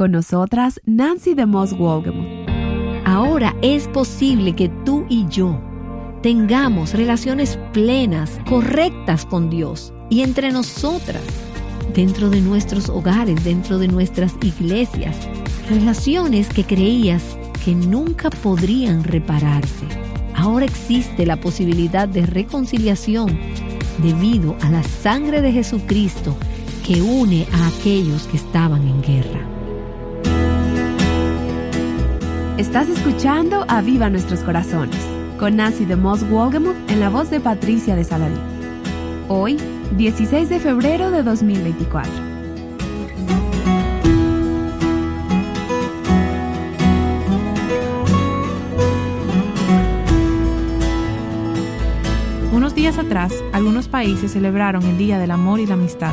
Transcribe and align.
Con 0.00 0.12
nosotras, 0.12 0.80
Nancy 0.86 1.34
DeMoss 1.34 1.76
Wolgemuth. 1.76 2.48
Ahora 3.04 3.54
es 3.60 3.86
posible 3.88 4.56
que 4.56 4.70
tú 4.86 5.04
y 5.10 5.26
yo 5.28 5.60
tengamos 6.22 6.94
relaciones 6.94 7.58
plenas, 7.74 8.40
correctas 8.48 9.26
con 9.26 9.50
Dios 9.50 9.92
y 10.08 10.22
entre 10.22 10.52
nosotras, 10.52 11.20
dentro 11.94 12.30
de 12.30 12.40
nuestros 12.40 12.88
hogares, 12.88 13.44
dentro 13.44 13.76
de 13.76 13.88
nuestras 13.88 14.32
iglesias, 14.40 15.14
relaciones 15.68 16.48
que 16.48 16.64
creías 16.64 17.22
que 17.62 17.74
nunca 17.74 18.30
podrían 18.30 19.04
repararse. 19.04 19.84
Ahora 20.34 20.64
existe 20.64 21.26
la 21.26 21.38
posibilidad 21.38 22.08
de 22.08 22.24
reconciliación 22.24 23.38
debido 24.02 24.56
a 24.62 24.70
la 24.70 24.82
sangre 24.82 25.42
de 25.42 25.52
Jesucristo 25.52 26.34
que 26.86 27.02
une 27.02 27.46
a 27.52 27.66
aquellos 27.66 28.22
que 28.28 28.38
estaban 28.38 28.88
en 28.88 29.02
guerra. 29.02 29.49
Estás 32.60 32.90
escuchando 32.90 33.64
a 33.68 33.80
Viva 33.80 34.10
Nuestros 34.10 34.40
Corazones 34.40 35.00
con 35.38 35.56
Nancy 35.56 35.86
de 35.86 35.96
Moss 35.96 36.28
Wolgemuth 36.28 36.90
en 36.90 37.00
la 37.00 37.08
voz 37.08 37.30
de 37.30 37.40
Patricia 37.40 37.96
de 37.96 38.04
Saladín. 38.04 38.38
Hoy, 39.28 39.56
16 39.96 40.50
de 40.50 40.60
febrero 40.60 41.10
de 41.10 41.22
2024. 41.22 42.12
Unos 52.52 52.74
días 52.74 52.98
atrás, 52.98 53.32
algunos 53.54 53.88
países 53.88 54.32
celebraron 54.32 54.82
el 54.82 54.98
Día 54.98 55.18
del 55.18 55.30
Amor 55.30 55.60
y 55.60 55.66
la 55.66 55.74
Amistad. 55.74 56.12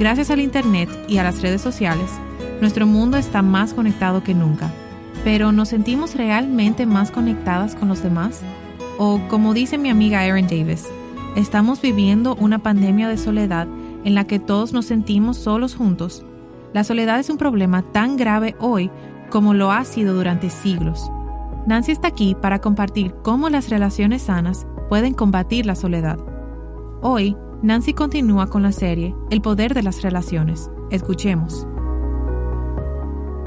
Gracias 0.00 0.30
al 0.30 0.40
Internet 0.40 0.88
y 1.08 1.18
a 1.18 1.24
las 1.24 1.42
redes 1.42 1.60
sociales, 1.60 2.10
nuestro 2.62 2.86
mundo 2.86 3.18
está 3.18 3.42
más 3.42 3.74
conectado 3.74 4.22
que 4.22 4.32
nunca. 4.32 4.72
Pero 5.28 5.52
¿nos 5.52 5.68
sentimos 5.68 6.14
realmente 6.14 6.86
más 6.86 7.10
conectadas 7.10 7.74
con 7.74 7.86
los 7.88 8.02
demás? 8.02 8.40
O, 8.96 9.20
como 9.28 9.52
dice 9.52 9.76
mi 9.76 9.90
amiga 9.90 10.24
Erin 10.24 10.46
Davis, 10.46 10.88
¿estamos 11.36 11.82
viviendo 11.82 12.34
una 12.36 12.60
pandemia 12.60 13.08
de 13.08 13.18
soledad 13.18 13.68
en 14.04 14.14
la 14.14 14.24
que 14.24 14.38
todos 14.38 14.72
nos 14.72 14.86
sentimos 14.86 15.36
solos 15.36 15.74
juntos? 15.74 16.24
La 16.72 16.82
soledad 16.82 17.20
es 17.20 17.28
un 17.28 17.36
problema 17.36 17.82
tan 17.92 18.16
grave 18.16 18.56
hoy 18.58 18.90
como 19.28 19.52
lo 19.52 19.70
ha 19.70 19.84
sido 19.84 20.14
durante 20.14 20.48
siglos. 20.48 21.10
Nancy 21.66 21.92
está 21.92 22.08
aquí 22.08 22.34
para 22.34 22.62
compartir 22.62 23.14
cómo 23.22 23.50
las 23.50 23.68
relaciones 23.68 24.22
sanas 24.22 24.66
pueden 24.88 25.12
combatir 25.12 25.66
la 25.66 25.74
soledad. 25.74 26.18
Hoy, 27.02 27.36
Nancy 27.60 27.92
continúa 27.92 28.46
con 28.46 28.62
la 28.62 28.72
serie 28.72 29.14
El 29.28 29.42
poder 29.42 29.74
de 29.74 29.82
las 29.82 30.00
relaciones. 30.00 30.70
Escuchemos. 30.90 31.66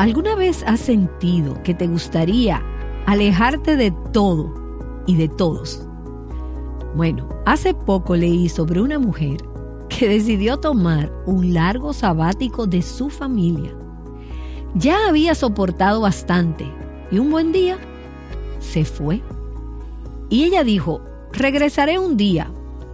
¿Alguna 0.02 0.34
vez 0.34 0.64
has 0.66 0.80
sentido 0.80 1.62
que 1.62 1.76
te 1.76 1.86
gustaría 1.86 2.60
alejarte 3.06 3.76
de 3.76 3.92
todo 4.12 4.52
y 5.06 5.16
de 5.16 5.28
todos? 5.28 5.88
Bueno, 6.96 7.30
hace 7.46 7.76
poco 7.76 8.16
leí 8.16 8.50
sobre 8.50 8.82
una 8.82 8.98
mujer 8.98 9.38
que 9.90 10.10
decidió 10.10 10.58
tomar 10.58 11.14
un 11.28 11.54
largo 11.54 11.94
sabático 11.94 12.66
de 12.66 12.82
su 12.82 13.12
familia. 13.12 13.76
Ya 14.74 14.98
había 15.08 15.36
soportado 15.36 16.02
bastante 16.02 16.66
y 17.12 17.20
un 17.20 17.30
buen 17.30 17.52
día 17.52 17.78
se 18.58 18.84
fue. 18.86 19.22
Y 20.30 20.46
ella 20.46 20.64
dijo, 20.64 21.02
regresaré 21.32 22.00
un 22.00 22.18
día, 22.18 22.52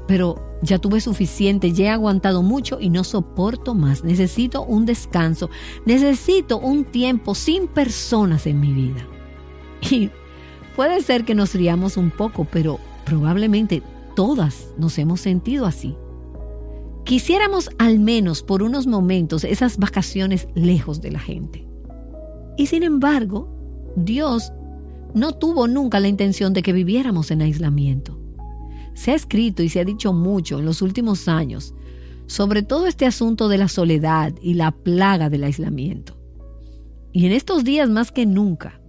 pero 0.07 0.35
ya 0.61 0.79
tuve 0.79 1.01
suficiente, 1.01 1.71
ya 1.71 1.85
he 1.85 1.89
aguantado 1.89 2.41
mucho 2.41 2.79
y 2.79 2.89
no 2.89 3.03
soporto 3.03 3.75
más. 3.75 4.03
Necesito 4.03 4.63
un 4.63 4.85
descanso, 4.85 5.49
necesito 5.85 6.57
un 6.57 6.85
tiempo 6.85 7.35
sin 7.35 7.67
personas 7.67 8.47
en 8.47 8.59
mi 8.59 8.73
vida. 8.73 9.07
Y 9.89 10.09
puede 10.75 11.01
ser 11.01 11.25
que 11.25 11.35
nos 11.35 11.53
riamos 11.53 11.97
un 11.97 12.09
poco, 12.09 12.45
pero 12.45 12.79
probablemente 13.05 13.83
todas 14.15 14.73
nos 14.77 14.97
hemos 14.97 15.21
sentido 15.21 15.65
así. 15.65 15.95
Quisiéramos 17.05 17.69
al 17.77 17.99
menos 17.99 18.43
por 18.43 18.63
unos 18.63 18.85
momentos 18.85 19.43
esas 19.43 19.77
vacaciones 19.77 20.47
lejos 20.55 20.99
de 20.99 21.11
la 21.11 21.19
gente. 21.19 21.67
Y 22.57 22.65
sin 22.65 22.83
embargo, 22.83 23.47
Dios 23.95 24.51
no 25.13 25.33
tuvo 25.33 25.67
nunca 25.67 25.99
la 25.99 26.07
intención 26.07 26.53
de 26.53 26.63
que 26.63 26.73
viviéramos 26.73 27.31
en 27.31 27.43
aislamiento. 27.43 28.19
Se 28.97 29.11
ha 29.11 29.15
escrito 29.15 29.63
y 29.63 29.69
se 29.69 29.79
ha 29.79 29.85
dicho 29.85 30.11
mucho 30.11 30.59
en 30.59 30.65
los 30.65 30.81
últimos 30.81 31.27
años 31.27 31.73
sobre 32.27 32.61
todo 32.61 32.85
este 32.87 33.05
asunto 33.05 33.47
de 33.47 33.57
la 33.57 33.69
soledad 33.69 34.33
y 34.41 34.53
la 34.53 34.71
plaga 34.71 35.29
del 35.29 35.45
aislamiento. 35.45 36.17
Y 37.13 37.25
en 37.25 37.31
estos 37.31 37.63
días 37.63 37.89
más 37.89 38.11
que 38.11 38.25
nunca, 38.25 38.81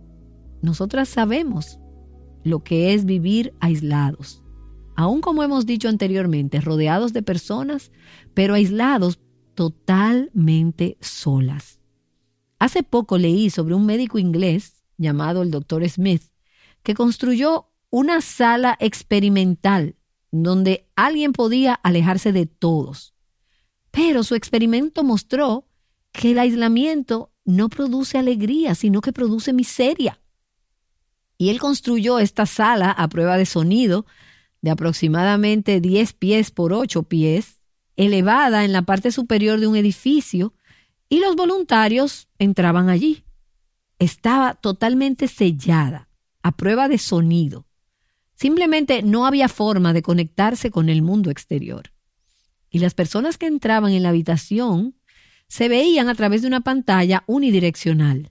nosotras 0.61 1.09
sabemos 1.09 1.79
lo 2.45 2.63
que 2.63 2.93
es 2.93 3.05
vivir 3.05 3.55
aislados. 3.61 4.43
Aún 4.97 5.21
como 5.21 5.45
hemos 5.45 5.65
dicho 5.67 5.89
anteriormente, 5.89 6.61
rodeados 6.61 7.13
de 7.13 7.23
personas, 7.23 7.93
pero 8.35 8.55
aislados 8.55 9.21
totalmente 9.55 10.99
solas. 11.01 11.79
Hace 12.59 12.83
poco 12.83 13.19
leí 13.19 13.51
sobre 13.51 13.75
un 13.75 13.87
médico 13.87 14.19
inglés 14.19 14.83
llamado 14.97 15.43
el 15.43 15.53
Dr. 15.53 15.89
Smith, 15.89 16.25
que 16.83 16.95
construyó 16.95 17.71
una 17.91 18.21
sala 18.21 18.77
experimental 18.81 19.95
donde 20.31 20.89
alguien 20.97 21.33
podía 21.33 21.75
alejarse 21.75 22.33
de 22.33 22.47
todos. 22.47 23.15
Pero 23.91 24.23
su 24.23 24.35
experimento 24.35 25.05
mostró 25.05 25.67
que 26.13 26.33
el 26.33 26.39
aislamiento 26.39 27.33
no 27.45 27.69
produce 27.69 28.19
alegría, 28.19 28.75
sino 28.75 29.01
que 29.01 29.13
produce 29.13 29.53
miseria. 29.53 30.21
Y 31.39 31.51
él 31.51 31.61
construyó 31.61 32.19
esta 32.19 32.47
sala 32.47 32.91
a 32.91 33.09
prueba 33.09 33.37
de 33.37 33.47
sonido 33.47 34.07
de 34.61 34.71
aproximadamente 34.71 35.81
10 35.81 36.13
pies 36.15 36.51
por 36.51 36.73
8 36.73 37.05
pies, 37.05 37.61
elevada 37.97 38.65
en 38.65 38.73
la 38.73 38.83
parte 38.83 39.13
superior 39.13 39.61
de 39.61 39.69
un 39.69 39.77
edificio, 39.77 40.53
y 41.09 41.21
los 41.21 41.37
voluntarios 41.37 42.29
entraban 42.39 42.89
allí. 42.89 43.25
Estaba 43.99 44.55
totalmente 44.55 45.29
sellada, 45.29 46.09
a 46.43 46.57
prueba 46.57 46.89
de 46.89 46.99
sonido. 46.99 47.68
Simplemente 48.39 49.03
no 49.03 49.27
había 49.27 49.49
forma 49.49 49.93
de 49.93 50.03
conectarse 50.03 50.71
con 50.71 50.89
el 50.89 51.03
mundo 51.03 51.29
exterior. 51.29 51.93
Y 52.71 52.79
las 52.79 52.95
personas 52.95 53.37
que 53.37 53.47
entraban 53.47 53.91
en 53.93 54.05
la 54.05 54.11
habitación 54.11 54.95
se 55.49 55.69
veían 55.69 56.09
a 56.09 56.15
través 56.15 56.43
de 56.43 56.49
una 56.49 56.61
pantalla 56.61 57.25
unidireccional. 57.27 58.31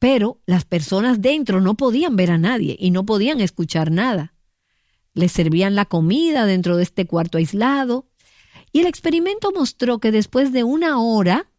Pero 0.00 0.40
las 0.44 0.64
personas 0.64 1.20
dentro 1.20 1.60
no 1.60 1.76
podían 1.76 2.16
ver 2.16 2.32
a 2.32 2.38
nadie 2.38 2.76
y 2.80 2.90
no 2.90 3.06
podían 3.06 3.40
escuchar 3.40 3.92
nada. 3.92 4.34
Les 5.14 5.30
servían 5.30 5.76
la 5.76 5.84
comida 5.84 6.44
dentro 6.44 6.76
de 6.76 6.82
este 6.82 7.06
cuarto 7.06 7.38
aislado 7.38 8.08
y 8.72 8.80
el 8.80 8.86
experimento 8.86 9.52
mostró 9.52 10.00
que 10.00 10.10
después 10.10 10.52
de 10.52 10.64
una 10.64 10.98
hora 11.00 11.51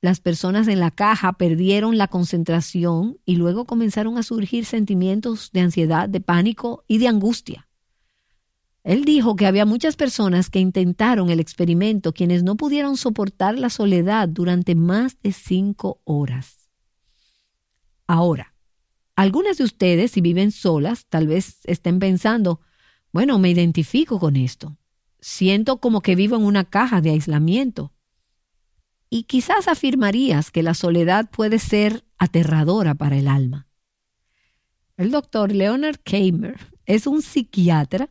las 0.00 0.20
personas 0.20 0.66
en 0.68 0.80
la 0.80 0.90
caja 0.90 1.34
perdieron 1.34 1.98
la 1.98 2.08
concentración 2.08 3.18
y 3.24 3.36
luego 3.36 3.66
comenzaron 3.66 4.16
a 4.16 4.22
surgir 4.22 4.64
sentimientos 4.64 5.50
de 5.52 5.60
ansiedad, 5.60 6.08
de 6.08 6.20
pánico 6.20 6.84
y 6.88 6.98
de 6.98 7.08
angustia. 7.08 7.68
Él 8.82 9.04
dijo 9.04 9.36
que 9.36 9.46
había 9.46 9.66
muchas 9.66 9.96
personas 9.96 10.48
que 10.48 10.58
intentaron 10.58 11.28
el 11.28 11.38
experimento 11.38 12.14
quienes 12.14 12.42
no 12.42 12.56
pudieron 12.56 12.96
soportar 12.96 13.58
la 13.58 13.68
soledad 13.68 14.26
durante 14.28 14.74
más 14.74 15.20
de 15.22 15.32
cinco 15.32 16.00
horas. 16.04 16.70
Ahora, 18.06 18.54
algunas 19.16 19.58
de 19.58 19.64
ustedes, 19.64 20.12
si 20.12 20.22
viven 20.22 20.50
solas, 20.50 21.04
tal 21.06 21.26
vez 21.26 21.58
estén 21.64 21.98
pensando, 21.98 22.60
bueno, 23.12 23.38
me 23.38 23.50
identifico 23.50 24.18
con 24.18 24.34
esto. 24.36 24.78
Siento 25.20 25.78
como 25.78 26.00
que 26.00 26.16
vivo 26.16 26.36
en 26.36 26.44
una 26.44 26.64
caja 26.64 27.02
de 27.02 27.10
aislamiento. 27.10 27.92
Y 29.10 29.24
quizás 29.24 29.68
afirmarías 29.68 30.50
que 30.50 30.62
la 30.62 30.72
soledad 30.72 31.28
puede 31.30 31.58
ser 31.58 32.04
aterradora 32.16 32.94
para 32.94 33.18
el 33.18 33.28
alma. 33.28 33.66
El 34.96 35.10
doctor 35.10 35.52
Leonard 35.52 35.98
Kramer 36.02 36.58
es 36.86 37.06
un 37.06 37.20
psiquiatra 37.20 38.08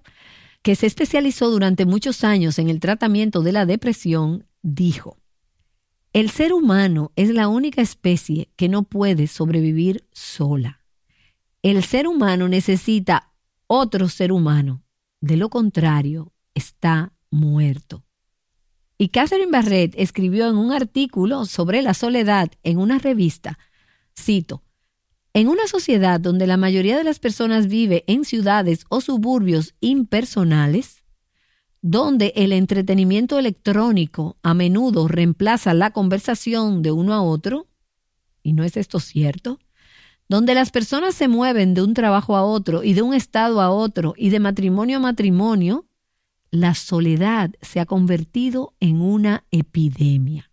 que 0.62 0.76
se 0.76 0.86
especializó 0.86 1.50
durante 1.50 1.86
muchos 1.86 2.24
años 2.24 2.60
en 2.60 2.70
el 2.70 2.80
tratamiento 2.80 3.42
de 3.42 3.54
la 3.54 3.66
depresión, 3.66 4.46
dijo, 4.62 5.18
el 6.12 6.32
ser 6.32 6.54
humano 6.54 7.12
es 7.16 7.30
la 7.30 7.48
única 7.48 7.84
especie 7.84 8.50
que 8.56 8.68
no 8.68 8.84
puede 8.84 9.28
sobrevivir 9.28 10.08
sola. 10.12 10.82
El 11.62 11.84
ser 11.84 12.08
humano 12.08 12.48
necesita 12.48 13.32
otro 13.68 14.10
ser 14.10 14.32
humano. 14.32 14.84
De 15.22 15.38
lo 15.38 15.50
contrario, 15.50 16.34
está 16.56 17.14
muerto. 17.30 18.06
Y 19.00 19.10
Catherine 19.10 19.50
Barrett 19.50 19.96
escribió 19.98 20.50
en 20.50 20.58
un 20.58 20.72
artículo 20.72 21.46
sobre 21.46 21.82
la 21.82 21.96
soledad 21.96 22.52
en 22.64 22.78
una 22.78 23.00
revista, 23.00 23.58
cito, 24.14 24.62
en 25.34 25.48
una 25.48 25.66
sociedad 25.68 26.20
donde 26.20 26.46
la 26.46 26.58
mayoría 26.58 26.98
de 26.98 27.06
las 27.06 27.18
personas 27.18 27.68
vive 27.68 28.04
en 28.08 28.26
ciudades 28.26 28.84
o 28.90 29.02
suburbios 29.02 29.74
impersonales, 29.80 31.02
donde 31.82 32.34
el 32.36 32.52
entretenimiento 32.52 33.40
electrónico 33.40 34.38
a 34.44 34.54
menudo 34.54 35.08
reemplaza 35.08 35.74
la 35.74 35.92
conversación 35.92 36.82
de 36.82 36.92
uno 36.92 37.14
a 37.14 37.22
otro, 37.24 37.70
¿Y 38.44 38.54
no 38.54 38.64
es 38.64 38.78
esto 38.78 39.00
cierto? 39.00 39.60
Donde 40.28 40.54
las 40.54 40.72
personas 40.72 41.16
se 41.16 41.28
mueven 41.28 41.74
de 41.74 41.82
un 41.82 41.94
trabajo 41.94 42.36
a 42.36 42.44
otro 42.44 42.84
y 42.84 42.94
de 42.94 43.02
un 43.02 43.14
estado 43.14 43.62
a 43.62 43.72
otro 43.72 44.14
y 44.16 44.30
de 44.30 44.40
matrimonio 44.40 44.98
a 44.98 45.02
matrimonio, 45.02 45.89
la 46.52 46.74
soledad 46.74 47.52
se 47.62 47.80
ha 47.80 47.86
convertido 47.86 48.74
en 48.80 49.02
una 49.02 49.46
epidemia. 49.52 50.52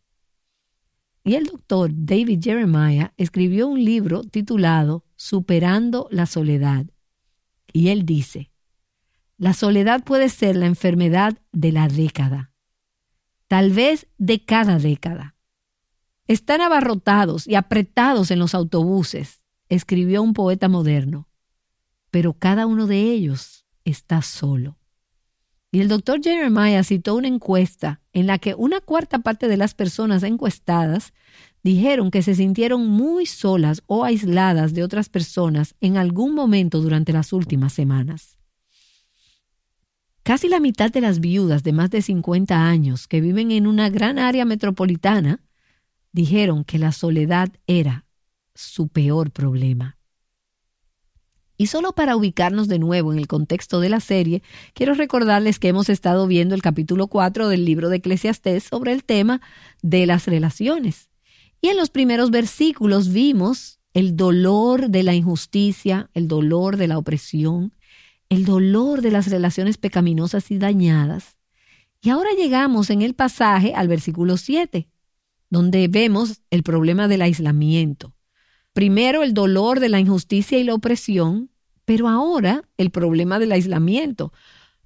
Y 1.24 1.34
el 1.34 1.46
doctor 1.46 1.90
David 1.92 2.40
Jeremiah 2.42 3.12
escribió 3.16 3.66
un 3.66 3.82
libro 3.84 4.22
titulado 4.22 5.04
Superando 5.16 6.08
la 6.10 6.26
soledad. 6.26 6.86
Y 7.72 7.88
él 7.88 8.04
dice, 8.04 8.52
la 9.38 9.52
soledad 9.52 10.04
puede 10.04 10.28
ser 10.28 10.56
la 10.56 10.66
enfermedad 10.66 11.38
de 11.52 11.72
la 11.72 11.88
década, 11.88 12.52
tal 13.48 13.72
vez 13.72 14.06
de 14.18 14.44
cada 14.44 14.78
década. 14.78 15.34
Están 16.26 16.60
abarrotados 16.60 17.46
y 17.46 17.54
apretados 17.54 18.30
en 18.30 18.38
los 18.38 18.54
autobuses, 18.54 19.42
escribió 19.68 20.22
un 20.22 20.32
poeta 20.32 20.68
moderno, 20.68 21.28
pero 22.10 22.34
cada 22.34 22.66
uno 22.66 22.86
de 22.86 23.02
ellos 23.02 23.66
está 23.84 24.22
solo. 24.22 24.78
Y 25.72 25.80
el 25.80 25.88
doctor 25.88 26.22
Jeremiah 26.22 26.84
citó 26.84 27.16
una 27.16 27.28
encuesta 27.28 28.00
en 28.12 28.26
la 28.26 28.38
que 28.38 28.54
una 28.54 28.80
cuarta 28.80 29.18
parte 29.18 29.48
de 29.48 29.56
las 29.56 29.74
personas 29.74 30.22
encuestadas 30.22 31.12
dijeron 31.62 32.10
que 32.10 32.22
se 32.22 32.34
sintieron 32.34 32.86
muy 32.86 33.26
solas 33.26 33.82
o 33.86 34.04
aisladas 34.04 34.72
de 34.72 34.84
otras 34.84 35.08
personas 35.08 35.74
en 35.80 35.96
algún 35.96 36.34
momento 36.34 36.80
durante 36.80 37.12
las 37.12 37.32
últimas 37.32 37.72
semanas. 37.72 38.38
Casi 40.22 40.48
la 40.48 40.60
mitad 40.60 40.90
de 40.90 41.00
las 41.00 41.20
viudas 41.20 41.62
de 41.62 41.72
más 41.72 41.90
de 41.90 42.02
50 42.02 42.66
años 42.66 43.06
que 43.06 43.20
viven 43.20 43.50
en 43.50 43.66
una 43.66 43.90
gran 43.90 44.18
área 44.18 44.44
metropolitana 44.44 45.40
dijeron 46.12 46.64
que 46.64 46.78
la 46.78 46.92
soledad 46.92 47.48
era 47.66 48.06
su 48.54 48.88
peor 48.88 49.30
problema. 49.30 49.95
Y 51.58 51.66
solo 51.66 51.92
para 51.92 52.16
ubicarnos 52.16 52.68
de 52.68 52.78
nuevo 52.78 53.12
en 53.12 53.18
el 53.18 53.26
contexto 53.26 53.80
de 53.80 53.88
la 53.88 54.00
serie, 54.00 54.42
quiero 54.74 54.94
recordarles 54.94 55.58
que 55.58 55.68
hemos 55.68 55.88
estado 55.88 56.26
viendo 56.26 56.54
el 56.54 56.62
capítulo 56.62 57.06
4 57.06 57.48
del 57.48 57.64
libro 57.64 57.88
de 57.88 57.96
Eclesiastés 57.96 58.64
sobre 58.64 58.92
el 58.92 59.04
tema 59.04 59.40
de 59.82 60.06
las 60.06 60.26
relaciones. 60.26 61.08
Y 61.60 61.68
en 61.68 61.76
los 61.76 61.90
primeros 61.90 62.30
versículos 62.30 63.12
vimos 63.12 63.80
el 63.94 64.16
dolor 64.16 64.90
de 64.90 65.02
la 65.02 65.14
injusticia, 65.14 66.10
el 66.12 66.28
dolor 66.28 66.76
de 66.76 66.88
la 66.88 66.98
opresión, 66.98 67.72
el 68.28 68.44
dolor 68.44 69.00
de 69.00 69.10
las 69.10 69.28
relaciones 69.30 69.78
pecaminosas 69.78 70.50
y 70.50 70.58
dañadas. 70.58 71.36
Y 72.02 72.10
ahora 72.10 72.30
llegamos 72.36 72.90
en 72.90 73.00
el 73.00 73.14
pasaje 73.14 73.72
al 73.74 73.88
versículo 73.88 74.36
7, 74.36 74.88
donde 75.48 75.88
vemos 75.88 76.42
el 76.50 76.62
problema 76.62 77.08
del 77.08 77.22
aislamiento. 77.22 78.15
Primero 78.76 79.22
el 79.22 79.32
dolor 79.32 79.80
de 79.80 79.88
la 79.88 80.00
injusticia 80.00 80.58
y 80.58 80.62
la 80.62 80.74
opresión, 80.74 81.48
pero 81.86 82.08
ahora 82.08 82.62
el 82.76 82.90
problema 82.90 83.38
del 83.38 83.52
aislamiento. 83.52 84.34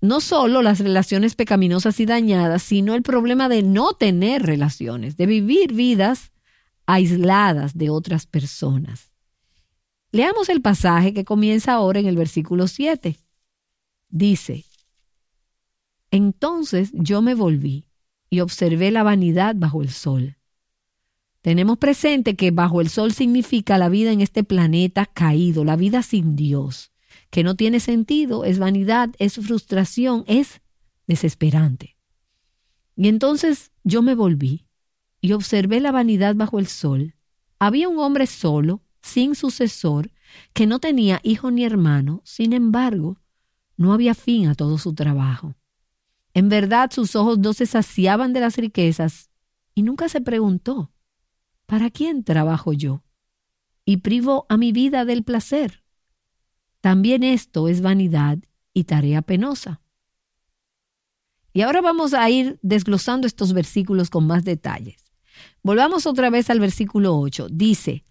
No 0.01 0.21
solo 0.21 0.63
las 0.63 0.79
relaciones 0.79 1.35
pecaminosas 1.35 1.99
y 1.99 2.07
dañadas, 2.07 2.63
sino 2.63 2.95
el 2.95 3.03
problema 3.03 3.49
de 3.49 3.65
no 3.65 3.95
tener 3.95 4.45
relaciones, 4.45 5.17
de 5.17 5.27
vivir 5.27 5.73
vidas 5.73 6.31
aisladas 6.87 7.77
de 7.77 7.91
otras 7.91 8.27
personas. 8.27 9.11
Leamos 10.13 10.51
el 10.51 10.63
pasaje 10.63 11.13
que 11.13 11.25
comienza 11.25 11.73
ahora 11.73 11.99
en 11.99 12.07
el 12.07 12.15
versículo 12.15 12.69
7. 12.69 13.19
Dice, 14.09 14.67
Entonces 16.13 16.93
yo 16.93 17.23
me 17.23 17.35
volví 17.35 17.87
y 18.31 18.39
observé 18.39 18.93
la 18.93 19.03
vanidad 19.03 19.57
bajo 19.59 19.83
el 19.83 19.91
sol 19.91 20.37
tenemos 21.43 21.79
presente 21.79 22.37
que 22.37 22.51
bajo 22.51 22.81
el 22.81 22.91
sol 22.91 23.13
significa 23.13 23.79
la 23.79 23.89
vida 23.89 24.13
en 24.13 24.21
este 24.21 24.45
planeta 24.45 25.07
caído, 25.07 25.65
la 25.65 25.77
vida 25.77 26.03
sin 26.03 26.37
Dios, 26.37 26.93
que 27.31 27.43
no 27.43 27.55
tiene 27.55 27.81
sentido, 27.81 28.45
es 28.45 28.59
vanidad, 28.59 29.11
es 29.19 29.35
frustración, 29.35 30.25
es 30.27 30.61
desesperante. 31.07 31.97
Y 32.95 33.09
entonces 33.09 33.73
yo 33.85 34.03
me 34.03 34.15
volví 34.15 34.67
y 35.23 35.33
observé 35.33 35.81
la 35.81 35.93
vanidad 35.93 36.35
bajo 36.35 36.59
el 36.59 36.67
sol. 36.67 37.15
Había 37.59 37.89
un 37.89 37.99
hombre 37.99 38.27
solo, 38.27 38.83
sin 39.01 39.35
sucesor, 39.35 40.11
que 40.53 40.67
no 40.67 40.79
tenía 40.79 41.21
hijo 41.23 41.51
ni 41.51 41.65
hermano, 41.65 42.21
sin 42.25 42.53
embargo, 42.53 43.19
no 43.77 43.95
había 43.95 44.15
fin 44.15 44.49
a 44.49 44.55
todo 44.55 44.77
su 44.77 44.95
trabajo. 44.95 45.55
En 46.35 46.51
verdad 46.51 46.91
sus 46.93 47.17
ojos 47.17 47.39
no 47.39 47.55
se 47.55 47.65
saciaban 47.65 48.35
de 48.35 48.41
las 48.41 48.57
riquezas 48.57 49.31
y 49.75 49.83
nunca 49.83 50.09
se 50.11 50.21
preguntó, 50.21 50.93
¿Para 51.71 51.89
quién 51.89 52.25
trabajo 52.25 52.73
yo? 52.73 53.05
Y 53.85 53.99
privo 53.99 54.45
a 54.49 54.57
mi 54.57 54.73
vida 54.73 55.05
del 55.05 55.23
placer. 55.23 55.85
También 56.81 57.23
esto 57.23 57.69
es 57.69 57.81
vanidad 57.81 58.39
y 58.75 58.85
tarea 58.85 59.23
penosa. 59.23 59.81
Y 61.53 61.61
ahora 61.61 61.81
vamos 61.81 62.13
a 62.13 62.29
ir 62.29 62.59
desglosando 62.63 63.29
estos 63.29 63.53
versículos 63.53 64.11
con 64.11 64.27
más 64.27 64.43
detalles. 64.43 65.05
Volvamos 65.63 66.07
otra 66.07 66.29
vez 66.29 66.51
al 66.51 66.59
versículo 66.59 67.17
8. 67.17 67.47
Dice, 67.53 68.05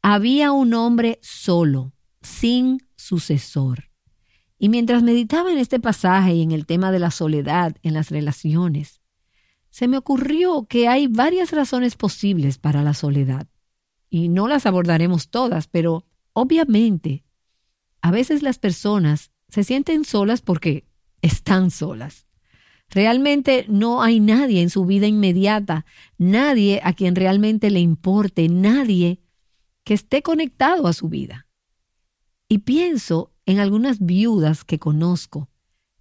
había 0.00 0.52
un 0.52 0.72
hombre 0.72 1.18
solo, 1.20 1.92
sin 2.22 2.80
sucesor. 2.96 3.90
Y 4.58 4.70
mientras 4.70 5.02
meditaba 5.02 5.52
en 5.52 5.58
este 5.58 5.80
pasaje 5.80 6.32
y 6.32 6.40
en 6.40 6.52
el 6.52 6.64
tema 6.64 6.90
de 6.90 6.98
la 6.98 7.10
soledad 7.10 7.76
en 7.82 7.92
las 7.92 8.08
relaciones, 8.08 9.01
se 9.72 9.88
me 9.88 9.96
ocurrió 9.96 10.66
que 10.66 10.86
hay 10.86 11.06
varias 11.06 11.50
razones 11.50 11.96
posibles 11.96 12.58
para 12.58 12.82
la 12.82 12.92
soledad. 12.92 13.48
Y 14.10 14.28
no 14.28 14.46
las 14.46 14.66
abordaremos 14.66 15.30
todas, 15.30 15.66
pero 15.66 16.04
obviamente 16.34 17.24
a 18.02 18.10
veces 18.10 18.42
las 18.42 18.58
personas 18.58 19.32
se 19.48 19.64
sienten 19.64 20.04
solas 20.04 20.42
porque 20.42 20.84
están 21.22 21.70
solas. 21.70 22.26
Realmente 22.90 23.64
no 23.66 24.02
hay 24.02 24.20
nadie 24.20 24.60
en 24.60 24.68
su 24.68 24.84
vida 24.84 25.06
inmediata, 25.06 25.86
nadie 26.18 26.82
a 26.84 26.92
quien 26.92 27.16
realmente 27.16 27.70
le 27.70 27.80
importe, 27.80 28.50
nadie 28.50 29.22
que 29.84 29.94
esté 29.94 30.20
conectado 30.20 30.86
a 30.86 30.92
su 30.92 31.08
vida. 31.08 31.46
Y 32.46 32.58
pienso 32.58 33.32
en 33.46 33.58
algunas 33.58 34.04
viudas 34.04 34.64
que 34.64 34.78
conozco 34.78 35.48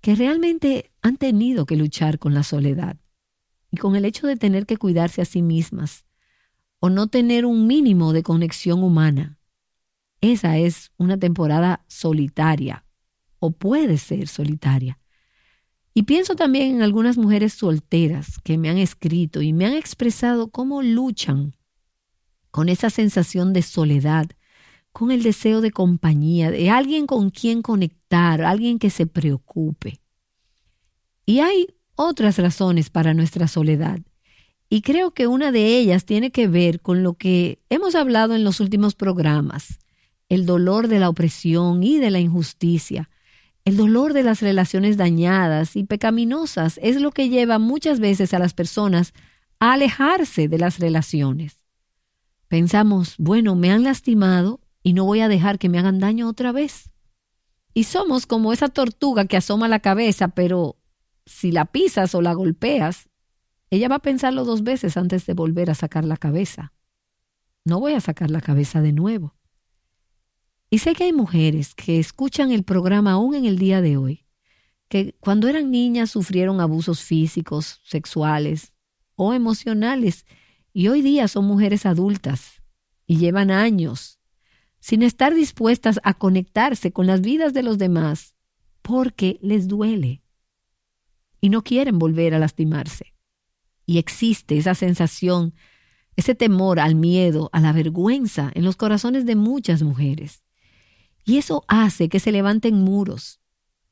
que 0.02 0.16
realmente 0.16 0.92
han 1.02 1.16
tenido 1.16 1.66
que 1.66 1.78
luchar 1.78 2.20
con 2.20 2.34
la 2.34 2.44
soledad 2.44 3.01
y 3.72 3.78
con 3.78 3.96
el 3.96 4.06
hecho 4.06 4.28
de 4.28 4.36
tener 4.36 4.66
que 4.66 4.78
cuidarse 4.78 5.22
a 5.22 5.26
sí 5.26 5.42
mismas 5.42 6.06
o 6.80 6.90
no 6.90 7.08
tener 7.08 7.46
un 7.46 7.68
mínimo 7.68 8.12
de 8.12 8.22
conexión 8.22 8.84
humana. 8.84 9.40
Esa 10.20 10.58
es 10.58 10.92
una 10.98 11.18
temporada 11.18 11.84
solitaria 11.88 12.86
o 13.40 13.52
puede 13.52 13.98
ser 13.98 14.28
solitaria. 14.28 15.00
Y 15.94 16.04
pienso 16.04 16.36
también 16.36 16.76
en 16.76 16.82
algunas 16.84 17.18
mujeres 17.18 17.54
solteras 17.54 18.40
que 18.44 18.58
me 18.58 18.70
han 18.70 18.78
escrito 18.78 19.42
y 19.42 19.52
me 19.52 19.66
han 19.66 19.74
expresado 19.74 20.50
cómo 20.50 20.82
luchan 20.82 21.56
con 22.50 22.70
esa 22.70 22.90
sensación 22.90 23.54
de 23.54 23.62
soledad, 23.62 24.30
con 24.92 25.12
el 25.12 25.24
deseo 25.24 25.62
de 25.62 25.72
compañía, 25.72 26.52
de 26.52 26.70
alguien 26.70 27.08
con 27.08 27.30
quien 27.30 27.62
conectar, 27.62 28.42
alguien 28.42 28.78
que 28.78 28.90
se 28.90 29.08
preocupe. 29.08 30.02
Y 31.26 31.40
hay 31.40 31.68
otras 32.02 32.38
razones 32.38 32.90
para 32.90 33.14
nuestra 33.14 33.48
soledad. 33.48 34.00
Y 34.70 34.82
creo 34.82 35.12
que 35.12 35.28
una 35.28 35.52
de 35.52 35.78
ellas 35.78 36.06
tiene 36.06 36.32
que 36.32 36.48
ver 36.48 36.80
con 36.80 37.04
lo 37.04 37.16
que 37.16 37.60
hemos 37.70 37.94
hablado 37.96 38.36
en 38.36 38.44
los 38.44 38.60
últimos 38.60 38.96
programas, 38.96 39.80
el 40.30 40.46
dolor 40.46 40.88
de 40.88 41.00
la 41.00 41.10
opresión 41.10 41.84
y 41.84 41.98
de 41.98 42.10
la 42.10 42.20
injusticia. 42.20 43.10
El 43.66 43.76
dolor 43.76 44.14
de 44.14 44.24
las 44.24 44.42
relaciones 44.42 44.96
dañadas 44.98 45.76
y 45.76 45.84
pecaminosas 45.84 46.80
es 46.82 47.00
lo 47.02 47.12
que 47.12 47.30
lleva 47.30 47.60
muchas 47.60 48.00
veces 48.00 48.34
a 48.34 48.40
las 48.40 48.54
personas 48.54 49.14
a 49.60 49.74
alejarse 49.74 50.48
de 50.48 50.58
las 50.58 50.80
relaciones. 50.80 51.58
Pensamos, 52.48 53.16
bueno, 53.18 53.56
me 53.56 53.72
han 53.72 53.84
lastimado 53.84 54.62
y 54.84 54.94
no 54.94 55.06
voy 55.06 55.20
a 55.20 55.28
dejar 55.28 55.60
que 55.60 55.70
me 55.70 55.80
hagan 55.80 56.00
daño 56.00 56.28
otra 56.28 56.52
vez. 56.52 56.92
Y 57.74 57.84
somos 57.84 58.26
como 58.26 58.52
esa 58.52 58.70
tortuga 58.70 59.26
que 59.26 59.38
asoma 59.38 59.68
la 59.68 59.80
cabeza, 59.80 60.30
pero 60.30 60.78
si 61.26 61.52
la 61.52 61.66
pisas 61.66 62.16
o 62.16 62.22
la 62.22 62.34
golpeas, 62.34 63.10
ella 63.70 63.88
va 63.88 63.96
a 63.96 64.02
pensarlo 64.02 64.44
dos 64.44 64.64
veces 64.64 64.98
antes 64.98 65.26
de 65.26 65.34
volver 65.34 65.70
a 65.70 65.76
sacar 65.76 66.04
la 66.04 66.18
cabeza. 66.18 66.74
No 67.64 67.80
voy 67.80 67.94
a 67.94 68.02
sacar 68.02 68.32
la 68.32 68.42
cabeza 68.42 68.82
de 68.82 68.92
nuevo. 68.92 69.36
Y 70.70 70.80
sé 70.80 70.94
que 70.94 71.06
hay 71.06 71.14
mujeres 71.14 71.76
que 71.76 72.00
escuchan 72.00 72.52
el 72.52 72.64
programa 72.64 73.14
aún 73.14 73.36
en 73.36 73.46
el 73.46 73.58
día 73.58 73.82
de 73.82 73.98
hoy, 73.98 74.26
que 74.88 75.16
cuando 75.20 75.48
eran 75.48 75.72
niñas 75.72 76.12
sufrieron 76.12 76.60
abusos 76.60 77.02
físicos, 77.02 77.82
sexuales 77.84 78.74
o 79.16 79.34
emocionales, 79.34 80.26
y 80.74 80.88
hoy 80.88 81.02
día 81.02 81.28
son 81.28 81.46
mujeres 81.46 81.86
adultas 81.86 82.62
y 83.06 83.18
llevan 83.18 83.52
años 83.52 84.20
sin 84.80 85.04
estar 85.04 85.34
dispuestas 85.34 86.00
a 86.04 86.14
conectarse 86.14 86.92
con 86.92 87.08
las 87.08 87.22
vidas 87.22 87.54
de 87.54 87.64
los 87.64 87.78
demás 87.78 88.36
porque 88.82 89.38
les 89.42 89.68
duele 89.68 90.24
y 91.42 91.50
no 91.50 91.64
quieren 91.64 92.00
volver 92.00 92.34
a 92.34 92.40
lastimarse. 92.40 93.14
Y 93.86 93.98
existe 93.98 94.58
esa 94.58 94.76
sensación 94.76 95.54
ese 96.16 96.36
temor 96.36 96.80
al 96.80 96.96
miedo, 96.96 97.50
a 97.54 97.60
la 97.60 97.72
vergüenza 97.72 98.52
en 98.54 98.64
los 98.64 98.76
corazones 98.76 99.26
de 99.26 99.36
muchas 99.36 99.82
mujeres. 99.82 100.44
Y 101.26 101.38
eso 101.38 101.64
hace 101.68 102.10
que 102.10 102.20
se 102.20 102.32
levanten 102.32 102.76
muros. 102.76 103.40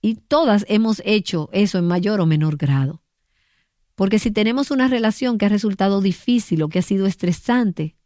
Y 0.02 0.16
todas 0.16 0.66
hemos 0.68 1.02
hecho 1.06 1.50
eso 1.52 1.78
en 1.78 1.88
mayor 1.88 2.22
o 2.22 2.26
menor 2.26 2.58
grado. 2.58 3.04
Porque 3.96 4.20
si 4.20 4.32
tenemos 4.32 4.72
una 4.72 4.88
relación 4.88 5.38
que 5.38 5.46
ha 5.46 5.50
resultado 5.50 6.02
difícil 6.02 6.64
o 6.64 6.70
que 6.70 6.80
ha 6.80 6.84
sido 6.84 7.06
estresante, 7.06 7.98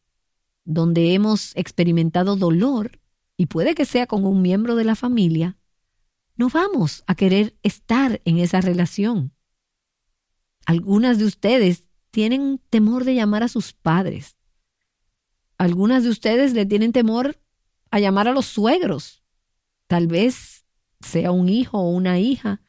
donde 0.65 1.13
hemos 1.13 1.55
experimentado 1.55 2.35
dolor, 2.35 2.99
y 3.37 3.47
puede 3.47 3.75
que 3.75 3.85
sea 3.85 4.07
con 4.07 4.25
un 4.25 4.41
miembro 4.41 4.75
de 4.75 4.85
la 4.85 4.95
familia, 4.95 5.57
no 6.35 6.49
vamos 6.49 7.03
a 7.07 7.15
querer 7.15 7.55
estar 7.63 8.21
en 8.25 8.37
esa 8.37 8.61
relación. 8.61 9.33
Algunas 10.65 11.19
de 11.19 11.25
ustedes 11.25 11.83
tienen 12.11 12.59
temor 12.69 13.03
de 13.03 13.15
llamar 13.15 13.43
a 13.43 13.47
sus 13.47 13.73
padres. 13.73 14.37
Algunas 15.57 16.03
de 16.03 16.09
ustedes 16.09 16.53
le 16.53 16.65
tienen 16.65 16.91
temor 16.91 17.39
a 17.91 17.99
llamar 17.99 18.27
a 18.27 18.33
los 18.33 18.45
suegros. 18.45 19.23
Tal 19.87 20.07
vez 20.07 20.65
sea 21.01 21.31
un 21.31 21.49
hijo 21.49 21.77
o 21.77 21.91
una 21.91 22.19
hija. 22.19 22.61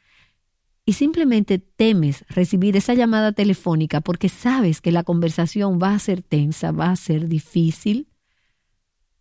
Y 0.85 0.95
simplemente 0.95 1.59
temes 1.59 2.27
recibir 2.29 2.77
esa 2.77 2.93
llamada 2.93 3.33
telefónica 3.33 4.03
porque 4.03 4.29
sabes 4.29 4.83
que 4.83 4.93
la 4.93 5.03
conversación 5.03 5.79
va 5.83 5.95
a 5.95 5.99
ser 5.99 6.23
tensa, 6.23 6.73
va 6.73 6.91
a 6.91 6.97
ser 6.97 7.29
difícil. 7.29 8.09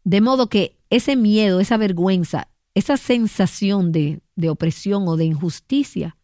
De 0.04 0.20
modo 0.20 0.50
que 0.50 0.78
ese 0.90 1.16
miedo, 1.16 1.62
esa 1.62 1.78
vergüenza, 1.78 2.50
esa 2.74 2.98
sensación 2.98 3.92
de, 3.94 4.23
de 4.36 4.50
opresión 4.50 5.08
o 5.08 5.18
de 5.18 5.26
injusticia 5.26 6.18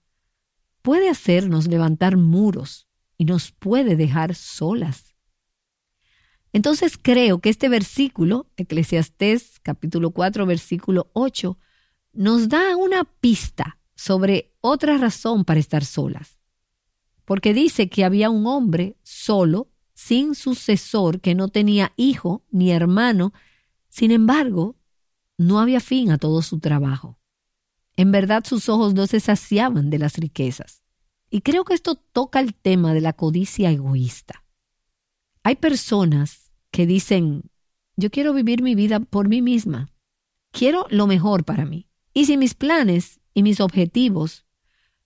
puede 0.82 1.10
hacernos 1.10 1.68
levantar 1.68 2.18
muros 2.18 2.88
y 3.18 3.26
nos 3.26 3.52
puede 3.52 3.96
dejar 3.96 4.36
solas. 4.36 5.16
Entonces 6.52 6.98
creo 7.00 7.40
que 7.40 7.50
este 7.50 7.70
versículo, 7.70 8.48
Eclesiastés 8.58 9.60
capítulo 9.62 10.12
4 10.12 10.46
versículo 10.46 11.12
8, 11.14 11.58
nos 12.14 12.50
da 12.50 12.76
una 12.76 13.04
pista 13.04 13.78
sobre 13.96 14.56
otra 14.62 14.98
razón 14.98 15.46
para 15.46 15.60
estar 15.60 15.86
solas. 15.86 16.40
Porque 17.26 17.54
dice 17.54 17.90
que 17.90 18.04
había 18.04 18.30
un 18.32 18.48
hombre 18.48 18.98
solo, 19.04 19.70
sin 19.94 20.34
sucesor, 20.34 21.22
que 21.22 21.36
no 21.36 21.50
tenía 21.50 21.94
hijo 21.98 22.44
ni 22.50 22.72
hermano, 22.72 23.34
sin 23.90 24.12
embargo, 24.12 24.76
no 25.38 25.60
había 25.60 25.80
fin 25.80 26.12
a 26.12 26.18
todo 26.18 26.42
su 26.42 26.60
trabajo. 26.60 27.19
En 28.00 28.14
verdad 28.14 28.46
sus 28.46 28.70
ojos 28.70 28.94
no 28.94 29.08
se 29.08 29.20
saciaban 29.20 29.90
de 29.90 30.00
las 30.00 30.16
riquezas. 30.16 30.84
Y 31.30 31.42
creo 31.42 31.66
que 31.66 31.74
esto 31.74 31.96
toca 31.96 32.40
el 32.40 32.56
tema 32.56 32.94
de 32.94 33.02
la 33.02 33.12
codicia 33.12 33.72
egoísta. 33.72 34.46
Hay 35.44 35.58
personas 35.58 36.54
que 36.72 36.86
dicen, 36.86 37.52
yo 37.98 38.10
quiero 38.10 38.34
vivir 38.34 38.64
mi 38.64 38.74
vida 38.74 39.02
por 39.02 39.28
mí 39.28 39.42
misma. 39.42 39.92
Quiero 40.54 40.86
lo 40.90 41.08
mejor 41.08 41.44
para 41.44 41.66
mí. 41.66 41.90
Y 42.14 42.24
si 42.24 42.38
mis 42.38 42.54
planes 42.54 43.20
y 43.34 43.44
mis 43.44 43.60
objetivos 43.60 44.46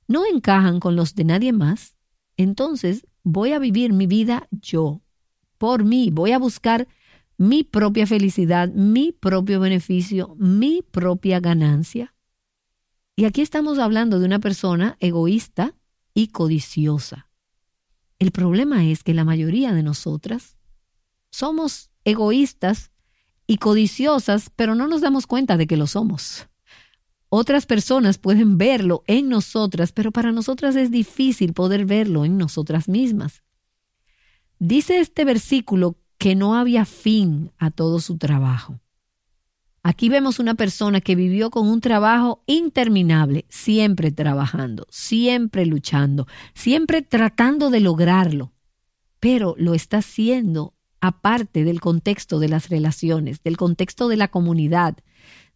no 0.08 0.24
encajan 0.28 0.80
con 0.80 0.96
los 0.96 1.16
de 1.16 1.24
nadie 1.24 1.52
más, 1.52 1.96
entonces 2.38 3.08
voy 3.24 3.54
a 3.54 3.60
vivir 3.60 3.92
mi 3.92 4.06
vida 4.06 4.48
yo, 4.52 5.02
por 5.58 5.84
mí. 5.84 6.12
Voy 6.12 6.32
a 6.32 6.38
buscar 6.38 6.88
mi 7.38 7.64
propia 7.64 8.06
felicidad, 8.06 8.72
mi 8.72 9.14
propio 9.14 9.60
beneficio, 9.60 10.36
mi 10.38 10.84
propia 10.84 11.40
ganancia. 11.40 12.12
Y 13.15 13.25
aquí 13.25 13.41
estamos 13.41 13.77
hablando 13.77 14.20
de 14.20 14.25
una 14.25 14.39
persona 14.39 14.98
egoísta 15.00 15.75
y 16.13 16.27
codiciosa. 16.27 17.29
El 18.17 18.32
problema 18.32 18.86
es 18.86 19.03
que 19.03 19.13
la 19.13 19.24
mayoría 19.24 19.74
de 19.74 19.84
nosotras 19.84 20.58
somos 21.29 21.91
egoístas 22.05 22.91
y 23.46 23.58
codiciosas, 23.58 24.50
pero 24.55 24.74
no 24.74 24.88
nos 24.88 25.01
damos 25.01 25.27
cuenta 25.27 25.58
de 25.58 25.67
que 25.67 25.77
lo 25.77 25.88
somos. 25.88 26.48
Otras 27.29 27.65
personas 27.65 28.17
pueden 28.17 28.58
verlo 28.58 29.03
en 29.08 29.29
nosotras, 29.29 29.91
pero 29.91 30.12
para 30.12 30.32
nosotras 30.32 30.75
es 30.75 30.91
difícil 30.91 31.53
poder 31.53 31.86
verlo 31.86 32.25
en 32.25 32.38
nosotras 32.38 32.88
mismas. 32.88 33.43
Dice 34.60 35.00
este 35.00 35.25
versículo 35.25 35.98
que 36.17 36.36
no 36.36 36.55
había 36.55 36.86
fin 36.86 37.51
a 37.58 37.70
todo 37.70 38.00
su 38.00 38.17
trabajo. 38.17 38.79
Aquí 39.86 40.08
vemos 40.08 40.40
una 40.40 40.56
persona 40.56 41.02
que 41.02 41.16
vivió 41.16 41.50
con 41.50 41.68
un 41.68 41.82
trabajo 41.82 42.42
interminable, 42.48 43.46
siempre 43.50 44.13
trabajando, 44.13 44.88
siempre 44.90 45.66
luchando, 45.66 46.25
siempre 46.54 47.02
tratando 47.02 47.70
de 47.70 47.82
lograrlo, 47.82 48.54
pero 49.20 49.56
lo 49.58 49.74
está 49.74 49.98
haciendo 49.98 50.74
aparte 51.02 51.66
del 51.66 51.82
contexto 51.82 52.40
de 52.40 52.48
las 52.48 52.70
relaciones, 52.70 53.44
del 53.44 53.58
contexto 53.58 54.08
de 54.08 54.16
la 54.16 54.30
comunidad, 54.30 54.96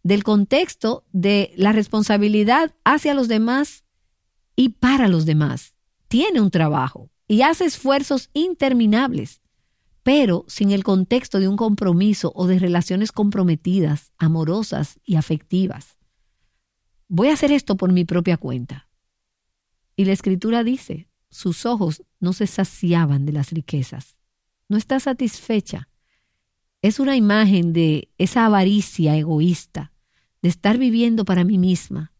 del 0.03 0.25
contexto 0.25 1.05
de 1.13 1.53
la 1.55 1.71
responsabilidad 1.71 2.75
hacia 2.83 3.13
los 3.13 3.29
demás 3.29 3.85
y 4.57 4.69
para 4.69 5.07
los 5.07 5.25
demás. 5.25 5.73
Tiene 6.09 6.41
un 6.41 6.51
trabajo 6.51 7.09
y 7.29 7.43
hace 7.43 7.63
esfuerzos 7.63 8.29
interminables 8.33 9.39
pero 10.07 10.45
sin 10.47 10.71
el 10.71 10.85
contexto 10.85 11.37
de 11.41 11.49
un 11.49 11.57
compromiso 11.57 12.31
o 12.33 12.47
de 12.47 12.59
relaciones 12.59 13.11
comprometidas, 13.11 14.13
amorosas 14.17 15.01
y 15.03 15.17
afectivas. 15.17 15.97
Voy 17.09 17.27
a 17.27 17.33
hacer 17.33 17.51
esto 17.51 17.75
por 17.75 17.91
mi 17.91 18.05
propia 18.05 18.37
cuenta. 18.37 18.87
Y 19.97 20.05
la 20.05 20.13
escritura 20.13 20.63
dice, 20.63 21.09
sus 21.29 21.65
ojos 21.65 22.03
no 22.21 22.31
se 22.31 22.47
saciaban 22.47 23.25
de 23.25 23.33
las 23.33 23.51
riquezas. 23.51 24.15
No 24.69 24.77
está 24.77 25.01
satisfecha. 25.01 25.89
Es 26.81 27.01
una 27.01 27.17
imagen 27.17 27.73
de 27.73 28.09
esa 28.17 28.45
avaricia 28.45 29.17
egoísta, 29.17 29.91
de 30.41 30.47
estar 30.47 30.77
viviendo 30.77 31.25
para 31.25 31.43
mí 31.43 31.57
misma. 31.57 32.13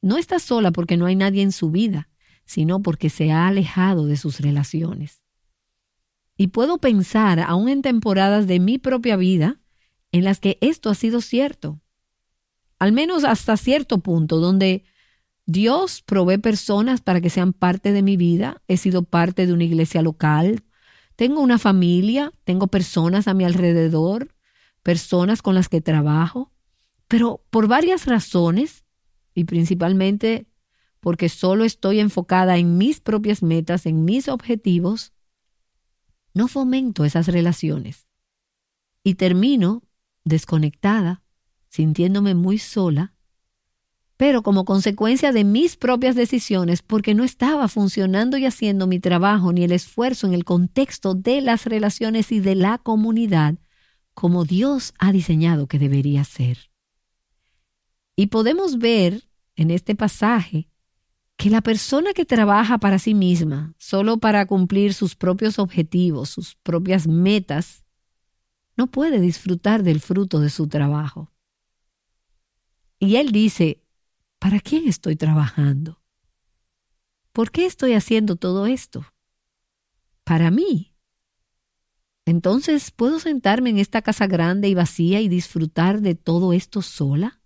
No 0.00 0.16
está 0.16 0.38
sola 0.38 0.70
porque 0.70 0.96
no 0.96 1.04
hay 1.04 1.16
nadie 1.16 1.42
en 1.42 1.52
su 1.52 1.70
vida, 1.70 2.08
sino 2.46 2.80
porque 2.80 3.10
se 3.10 3.32
ha 3.32 3.48
alejado 3.48 4.06
de 4.06 4.16
sus 4.16 4.40
relaciones. 4.40 5.21
Y 6.36 6.48
puedo 6.48 6.78
pensar, 6.78 7.40
aún 7.40 7.68
en 7.68 7.82
temporadas 7.82 8.46
de 8.46 8.58
mi 8.60 8.78
propia 8.78 9.16
vida, 9.16 9.60
en 10.12 10.24
las 10.24 10.40
que 10.40 10.58
esto 10.60 10.90
ha 10.90 10.94
sido 10.94 11.20
cierto. 11.20 11.80
Al 12.78 12.92
menos 12.92 13.24
hasta 13.24 13.56
cierto 13.56 13.98
punto, 13.98 14.38
donde 14.38 14.84
Dios 15.46 16.02
provee 16.02 16.38
personas 16.38 17.00
para 17.00 17.20
que 17.20 17.30
sean 17.30 17.52
parte 17.52 17.92
de 17.92 18.02
mi 18.02 18.16
vida. 18.16 18.62
He 18.68 18.76
sido 18.76 19.02
parte 19.02 19.46
de 19.46 19.52
una 19.52 19.64
iglesia 19.64 20.02
local. 20.02 20.64
Tengo 21.16 21.40
una 21.40 21.58
familia, 21.58 22.32
tengo 22.44 22.68
personas 22.68 23.28
a 23.28 23.34
mi 23.34 23.44
alrededor, 23.44 24.34
personas 24.82 25.42
con 25.42 25.54
las 25.54 25.68
que 25.68 25.80
trabajo. 25.80 26.52
Pero 27.08 27.44
por 27.50 27.68
varias 27.68 28.06
razones, 28.06 28.84
y 29.34 29.44
principalmente 29.44 30.46
porque 31.00 31.28
solo 31.28 31.64
estoy 31.64 31.98
enfocada 31.98 32.58
en 32.58 32.78
mis 32.78 33.00
propias 33.00 33.42
metas, 33.42 33.86
en 33.86 34.04
mis 34.04 34.28
objetivos, 34.28 35.12
no 36.34 36.48
fomento 36.48 37.04
esas 37.04 37.28
relaciones 37.28 38.06
y 39.04 39.14
termino 39.14 39.82
desconectada, 40.24 41.22
sintiéndome 41.68 42.34
muy 42.34 42.58
sola, 42.58 43.14
pero 44.16 44.42
como 44.42 44.64
consecuencia 44.64 45.32
de 45.32 45.42
mis 45.42 45.76
propias 45.76 46.14
decisiones, 46.14 46.82
porque 46.82 47.14
no 47.14 47.24
estaba 47.24 47.66
funcionando 47.66 48.36
y 48.36 48.46
haciendo 48.46 48.86
mi 48.86 49.00
trabajo 49.00 49.52
ni 49.52 49.64
el 49.64 49.72
esfuerzo 49.72 50.26
en 50.26 50.34
el 50.34 50.44
contexto 50.44 51.14
de 51.14 51.40
las 51.40 51.66
relaciones 51.66 52.30
y 52.30 52.40
de 52.40 52.54
la 52.54 52.78
comunidad 52.78 53.56
como 54.14 54.44
Dios 54.44 54.94
ha 54.98 55.10
diseñado 55.10 55.66
que 55.66 55.78
debería 55.78 56.24
ser. 56.24 56.70
Y 58.14 58.26
podemos 58.26 58.78
ver 58.78 59.24
en 59.56 59.70
este 59.70 59.94
pasaje 59.94 60.68
que 61.42 61.50
la 61.50 61.60
persona 61.60 62.12
que 62.12 62.24
trabaja 62.24 62.78
para 62.78 63.00
sí 63.00 63.14
misma, 63.14 63.74
solo 63.76 64.18
para 64.18 64.46
cumplir 64.46 64.94
sus 64.94 65.16
propios 65.16 65.58
objetivos, 65.58 66.28
sus 66.30 66.54
propias 66.54 67.08
metas, 67.08 67.84
no 68.76 68.86
puede 68.86 69.18
disfrutar 69.18 69.82
del 69.82 70.00
fruto 70.00 70.38
de 70.38 70.50
su 70.50 70.68
trabajo. 70.68 71.32
Y 73.00 73.16
él 73.16 73.32
dice, 73.32 73.82
¿para 74.38 74.60
quién 74.60 74.86
estoy 74.86 75.16
trabajando? 75.16 76.00
¿Por 77.32 77.50
qué 77.50 77.66
estoy 77.66 77.94
haciendo 77.94 78.36
todo 78.36 78.66
esto? 78.66 79.04
Para 80.22 80.52
mí. 80.52 80.94
Entonces, 82.24 82.92
¿puedo 82.92 83.18
sentarme 83.18 83.70
en 83.70 83.78
esta 83.78 84.00
casa 84.00 84.28
grande 84.28 84.68
y 84.68 84.74
vacía 84.74 85.20
y 85.20 85.28
disfrutar 85.28 86.02
de 86.02 86.14
todo 86.14 86.52
esto 86.52 86.82
sola? 86.82 87.40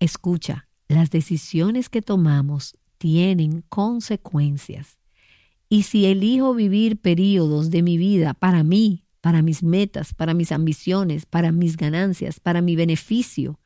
Escucha, 0.00 0.65
las 0.88 1.10
decisiones 1.10 1.88
que 1.88 2.02
tomamos 2.02 2.76
tienen 2.98 3.62
consecuencias. 3.68 4.98
Y 5.68 5.82
si 5.82 6.06
elijo 6.06 6.54
vivir 6.54 6.98
periodos 6.98 7.70
de 7.70 7.82
mi 7.82 7.98
vida 7.98 8.34
para 8.34 8.62
mí, 8.62 9.04
para 9.20 9.42
mis 9.42 9.62
metas, 9.62 10.14
para 10.14 10.34
mis 10.34 10.52
ambiciones, 10.52 11.26
para 11.26 11.50
mis 11.50 11.76
ganancias, 11.76 12.38
para 12.38 12.62
mi 12.62 12.76
beneficio, 12.76 13.58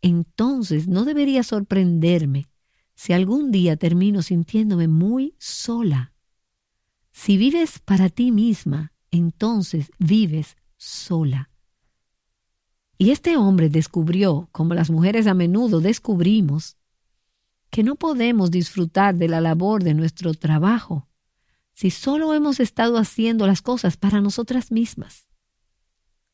entonces 0.00 0.86
no 0.86 1.04
debería 1.04 1.42
sorprenderme 1.42 2.48
si 2.94 3.12
algún 3.12 3.50
día 3.50 3.76
termino 3.76 4.22
sintiéndome 4.22 4.88
muy 4.88 5.34
sola, 5.38 6.12
Si 7.12 7.36
vives 7.36 7.80
para 7.80 8.08
ti 8.10 8.30
misma, 8.30 8.92
entonces 9.10 9.90
vives 9.98 10.56
sola. 10.76 11.47
Y 12.98 13.12
este 13.12 13.36
hombre 13.36 13.68
descubrió, 13.68 14.48
como 14.50 14.74
las 14.74 14.90
mujeres 14.90 15.28
a 15.28 15.34
menudo 15.34 15.80
descubrimos, 15.80 16.76
que 17.70 17.84
no 17.84 17.94
podemos 17.94 18.50
disfrutar 18.50 19.14
de 19.14 19.28
la 19.28 19.40
labor 19.40 19.84
de 19.84 19.94
nuestro 19.94 20.34
trabajo 20.34 21.08
si 21.72 21.92
solo 21.92 22.34
hemos 22.34 22.58
estado 22.58 22.98
haciendo 22.98 23.46
las 23.46 23.62
cosas 23.62 23.96
para 23.96 24.20
nosotras 24.20 24.72
mismas. 24.72 25.28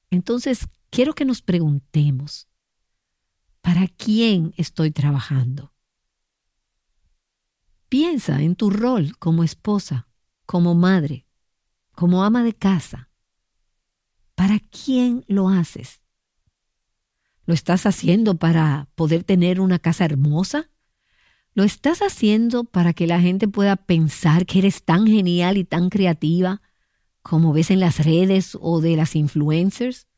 Entonces, 0.09 0.69
quiero 0.89 1.15
que 1.15 1.27
nos 1.27 1.43
preguntemos, 1.43 2.49
¿para 3.61 3.87
quién 3.89 4.55
estoy 4.57 4.91
trabajando? 4.91 5.75
Piensa 7.91 8.41
en 8.41 8.57
tu 8.57 8.71
rol 8.71 9.19
como 9.19 9.45
esposa, 9.45 10.09
como 10.47 10.75
madre, 10.75 11.27
como 11.93 12.25
ama 12.25 12.43
de 12.43 12.55
casa. 12.55 13.11
¿Para 14.35 14.61
quién 14.61 15.27
lo 15.29 15.51
haces? 15.51 16.04
¿Lo 17.47 17.53
estás 17.53 17.85
haciendo 17.87 18.37
para 18.37 18.89
poder 18.95 19.25
tener 19.25 19.61
una 19.61 19.79
casa 19.79 20.05
hermosa? 20.05 20.71
¿Lo 21.53 21.63
estás 21.63 22.01
haciendo 22.01 22.65
para 22.65 22.95
que 22.95 23.07
la 23.07 23.21
gente 23.21 23.49
pueda 23.49 23.77
pensar 23.77 24.47
que 24.47 24.59
eres 24.61 24.83
tan 24.83 25.07
genial 25.07 25.57
y 25.57 25.65
tan 25.65 25.91
creativa 25.91 26.63
como 27.23 27.53
ves 27.53 27.71
en 27.71 27.81
las 27.81 28.05
redes 28.05 28.57
o 28.61 28.81
de 28.81 28.97
las 28.97 29.15
influencers? 29.15 30.09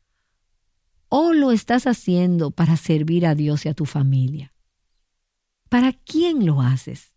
¿O 1.09 1.33
lo 1.33 1.51
estás 1.51 1.85
haciendo 1.85 2.51
para 2.51 2.77
servir 2.77 3.25
a 3.25 3.35
Dios 3.35 3.65
y 3.65 3.69
a 3.69 3.73
tu 3.73 3.85
familia? 3.85 4.53
¿Para 5.69 5.93
quién 5.93 6.45
lo 6.45 6.61
haces? 6.61 7.13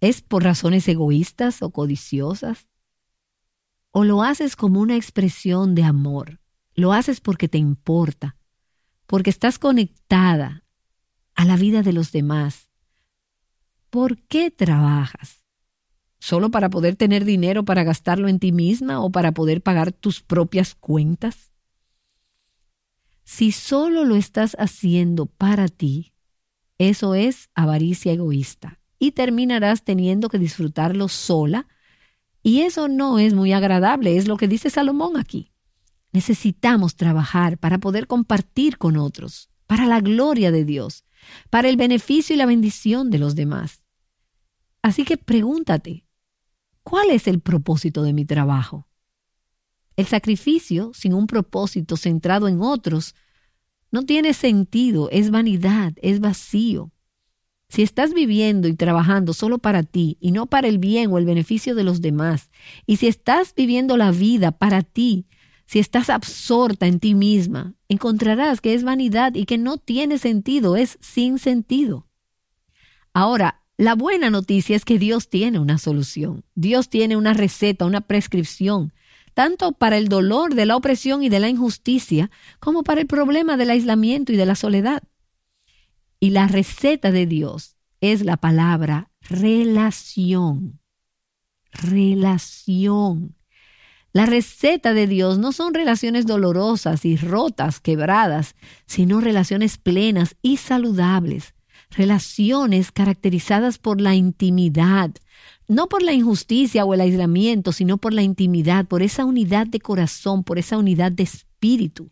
¿Es 0.00 0.20
por 0.20 0.44
razones 0.44 0.86
egoístas 0.86 1.62
o 1.62 1.70
codiciosas? 1.70 2.68
¿O 3.90 4.04
lo 4.04 4.22
haces 4.22 4.54
como 4.54 4.80
una 4.80 4.96
expresión 4.96 5.74
de 5.74 5.82
amor? 5.82 6.40
¿Lo 6.74 6.92
haces 6.92 7.20
porque 7.20 7.48
te 7.48 7.56
importa? 7.56 8.36
Porque 9.06 9.30
estás 9.30 9.58
conectada 9.58 10.64
a 11.34 11.44
la 11.44 11.56
vida 11.56 11.82
de 11.82 11.92
los 11.92 12.12
demás 12.12 12.66
¿Por 13.96 14.18
qué 14.18 14.50
trabajas? 14.50 15.42
¿Solo 16.18 16.50
para 16.50 16.68
poder 16.68 16.96
tener 16.96 17.24
dinero 17.24 17.64
para 17.64 17.82
gastarlo 17.82 18.28
en 18.28 18.38
ti 18.38 18.52
misma 18.52 19.00
o 19.00 19.10
para 19.10 19.32
poder 19.32 19.62
pagar 19.62 19.90
tus 19.90 20.22
propias 20.22 20.74
cuentas? 20.74 21.52
Si 23.24 23.52
solo 23.52 24.04
lo 24.04 24.16
estás 24.16 24.54
haciendo 24.58 25.24
para 25.24 25.68
ti, 25.68 26.12
eso 26.76 27.14
es 27.14 27.48
avaricia 27.54 28.12
egoísta 28.12 28.80
y 28.98 29.12
terminarás 29.12 29.82
teniendo 29.82 30.28
que 30.28 30.38
disfrutarlo 30.38 31.08
sola 31.08 31.66
y 32.42 32.60
eso 32.60 32.88
no 32.88 33.18
es 33.18 33.32
muy 33.32 33.52
agradable, 33.52 34.18
es 34.18 34.28
lo 34.28 34.36
que 34.36 34.46
dice 34.46 34.68
Salomón 34.68 35.16
aquí. 35.16 35.52
Necesitamos 36.16 36.96
trabajar 36.96 37.58
para 37.58 37.76
poder 37.76 38.06
compartir 38.06 38.78
con 38.78 38.96
otros, 38.96 39.50
para 39.66 39.84
la 39.84 40.00
gloria 40.00 40.50
de 40.50 40.64
Dios, 40.64 41.04
para 41.50 41.68
el 41.68 41.76
beneficio 41.76 42.34
y 42.34 42.38
la 42.38 42.46
bendición 42.46 43.10
de 43.10 43.18
los 43.18 43.34
demás. 43.34 43.84
Así 44.80 45.04
que 45.04 45.18
pregúntate, 45.18 46.06
¿cuál 46.82 47.10
es 47.10 47.28
el 47.28 47.40
propósito 47.40 48.02
de 48.02 48.14
mi 48.14 48.24
trabajo? 48.24 48.88
El 49.94 50.06
sacrificio 50.06 50.90
sin 50.94 51.12
un 51.12 51.26
propósito 51.26 51.98
centrado 51.98 52.48
en 52.48 52.62
otros 52.62 53.14
no 53.90 54.06
tiene 54.06 54.32
sentido, 54.32 55.10
es 55.10 55.30
vanidad, 55.30 55.92
es 56.00 56.20
vacío. 56.20 56.92
Si 57.68 57.82
estás 57.82 58.14
viviendo 58.14 58.68
y 58.68 58.74
trabajando 58.74 59.34
solo 59.34 59.58
para 59.58 59.82
ti 59.82 60.16
y 60.18 60.32
no 60.32 60.46
para 60.46 60.66
el 60.66 60.78
bien 60.78 61.12
o 61.12 61.18
el 61.18 61.26
beneficio 61.26 61.74
de 61.74 61.84
los 61.84 62.00
demás, 62.00 62.48
y 62.86 62.96
si 62.96 63.06
estás 63.06 63.52
viviendo 63.54 63.98
la 63.98 64.12
vida 64.12 64.52
para 64.52 64.80
ti, 64.80 65.26
si 65.66 65.80
estás 65.80 66.10
absorta 66.10 66.86
en 66.86 67.00
ti 67.00 67.14
misma, 67.14 67.74
encontrarás 67.88 68.60
que 68.60 68.74
es 68.74 68.84
vanidad 68.84 69.34
y 69.34 69.44
que 69.44 69.58
no 69.58 69.78
tiene 69.78 70.18
sentido, 70.18 70.76
es 70.76 70.96
sin 71.00 71.38
sentido. 71.38 72.06
Ahora, 73.12 73.62
la 73.76 73.94
buena 73.94 74.30
noticia 74.30 74.74
es 74.76 74.84
que 74.84 74.98
Dios 74.98 75.28
tiene 75.28 75.58
una 75.58 75.76
solución. 75.76 76.44
Dios 76.54 76.88
tiene 76.88 77.16
una 77.16 77.34
receta, 77.34 77.84
una 77.84 78.00
prescripción, 78.00 78.92
tanto 79.34 79.72
para 79.72 79.98
el 79.98 80.08
dolor 80.08 80.54
de 80.54 80.66
la 80.66 80.76
opresión 80.76 81.22
y 81.22 81.28
de 81.28 81.40
la 81.40 81.48
injusticia, 81.48 82.30
como 82.58 82.84
para 82.84 83.02
el 83.02 83.06
problema 83.06 83.58
del 83.58 83.70
aislamiento 83.70 84.32
y 84.32 84.36
de 84.36 84.46
la 84.46 84.54
soledad. 84.54 85.02
Y 86.20 86.30
la 86.30 86.46
receta 86.48 87.12
de 87.12 87.26
Dios 87.26 87.76
es 88.00 88.24
la 88.24 88.38
palabra 88.38 89.10
relación. 89.20 90.80
Relación. 91.72 93.35
La 94.16 94.24
receta 94.24 94.94
de 94.94 95.06
Dios 95.06 95.36
no 95.36 95.52
son 95.52 95.74
relaciones 95.74 96.24
dolorosas 96.24 97.04
y 97.04 97.18
rotas, 97.18 97.80
quebradas, 97.80 98.54
sino 98.86 99.20
relaciones 99.20 99.76
plenas 99.76 100.36
y 100.40 100.56
saludables, 100.56 101.52
relaciones 101.90 102.92
caracterizadas 102.92 103.76
por 103.76 104.00
la 104.00 104.14
intimidad, 104.14 105.10
no 105.68 105.90
por 105.90 106.02
la 106.02 106.14
injusticia 106.14 106.86
o 106.86 106.94
el 106.94 107.02
aislamiento, 107.02 107.72
sino 107.72 107.98
por 107.98 108.14
la 108.14 108.22
intimidad, 108.22 108.86
por 108.86 109.02
esa 109.02 109.26
unidad 109.26 109.66
de 109.66 109.80
corazón, 109.80 110.44
por 110.44 110.58
esa 110.58 110.78
unidad 110.78 111.12
de 111.12 111.24
espíritu. 111.24 112.10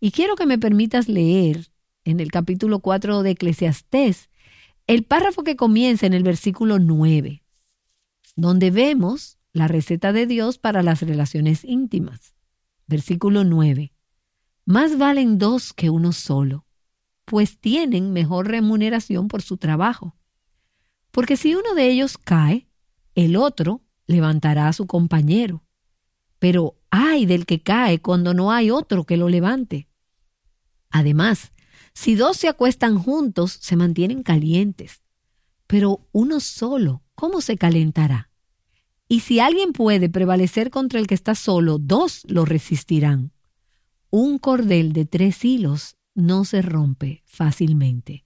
Y 0.00 0.10
quiero 0.10 0.34
que 0.34 0.46
me 0.46 0.58
permitas 0.58 1.06
leer 1.06 1.68
en 2.02 2.18
el 2.18 2.32
capítulo 2.32 2.80
4 2.80 3.22
de 3.22 3.30
Eclesiastés 3.30 4.28
el 4.88 5.04
párrafo 5.04 5.44
que 5.44 5.54
comienza 5.54 6.04
en 6.04 6.14
el 6.14 6.24
versículo 6.24 6.80
9, 6.80 7.44
donde 8.34 8.72
vemos 8.72 9.38
la 9.52 9.68
receta 9.68 10.12
de 10.12 10.26
Dios 10.26 10.58
para 10.58 10.82
las 10.82 11.02
relaciones 11.02 11.64
íntimas. 11.64 12.34
Versículo 12.86 13.44
9. 13.44 13.92
Más 14.64 14.96
valen 14.96 15.38
dos 15.38 15.72
que 15.72 15.90
uno 15.90 16.12
solo, 16.12 16.66
pues 17.24 17.58
tienen 17.58 18.12
mejor 18.12 18.48
remuneración 18.48 19.28
por 19.28 19.42
su 19.42 19.56
trabajo. 19.56 20.16
Porque 21.10 21.36
si 21.36 21.54
uno 21.54 21.74
de 21.74 21.90
ellos 21.90 22.16
cae, 22.16 22.68
el 23.14 23.36
otro 23.36 23.82
levantará 24.06 24.68
a 24.68 24.72
su 24.72 24.86
compañero. 24.86 25.64
Pero 26.38 26.76
ay 26.90 27.26
del 27.26 27.46
que 27.46 27.62
cae 27.62 28.00
cuando 28.00 28.34
no 28.34 28.52
hay 28.52 28.70
otro 28.70 29.04
que 29.04 29.16
lo 29.16 29.28
levante. 29.28 29.88
Además, 30.90 31.52
si 31.94 32.14
dos 32.14 32.36
se 32.36 32.48
acuestan 32.48 32.98
juntos, 32.98 33.58
se 33.60 33.76
mantienen 33.76 34.22
calientes. 34.22 35.02
Pero 35.66 36.08
uno 36.12 36.40
solo, 36.40 37.02
¿cómo 37.14 37.40
se 37.40 37.56
calentará? 37.56 38.31
Y 39.12 39.20
si 39.20 39.40
alguien 39.40 39.74
puede 39.74 40.08
prevalecer 40.08 40.70
contra 40.70 40.98
el 40.98 41.06
que 41.06 41.14
está 41.14 41.34
solo, 41.34 41.76
dos 41.76 42.22
lo 42.28 42.46
resistirán. 42.46 43.30
Un 44.08 44.38
cordel 44.38 44.94
de 44.94 45.04
tres 45.04 45.44
hilos 45.44 45.98
no 46.14 46.46
se 46.46 46.62
rompe 46.62 47.22
fácilmente. 47.26 48.24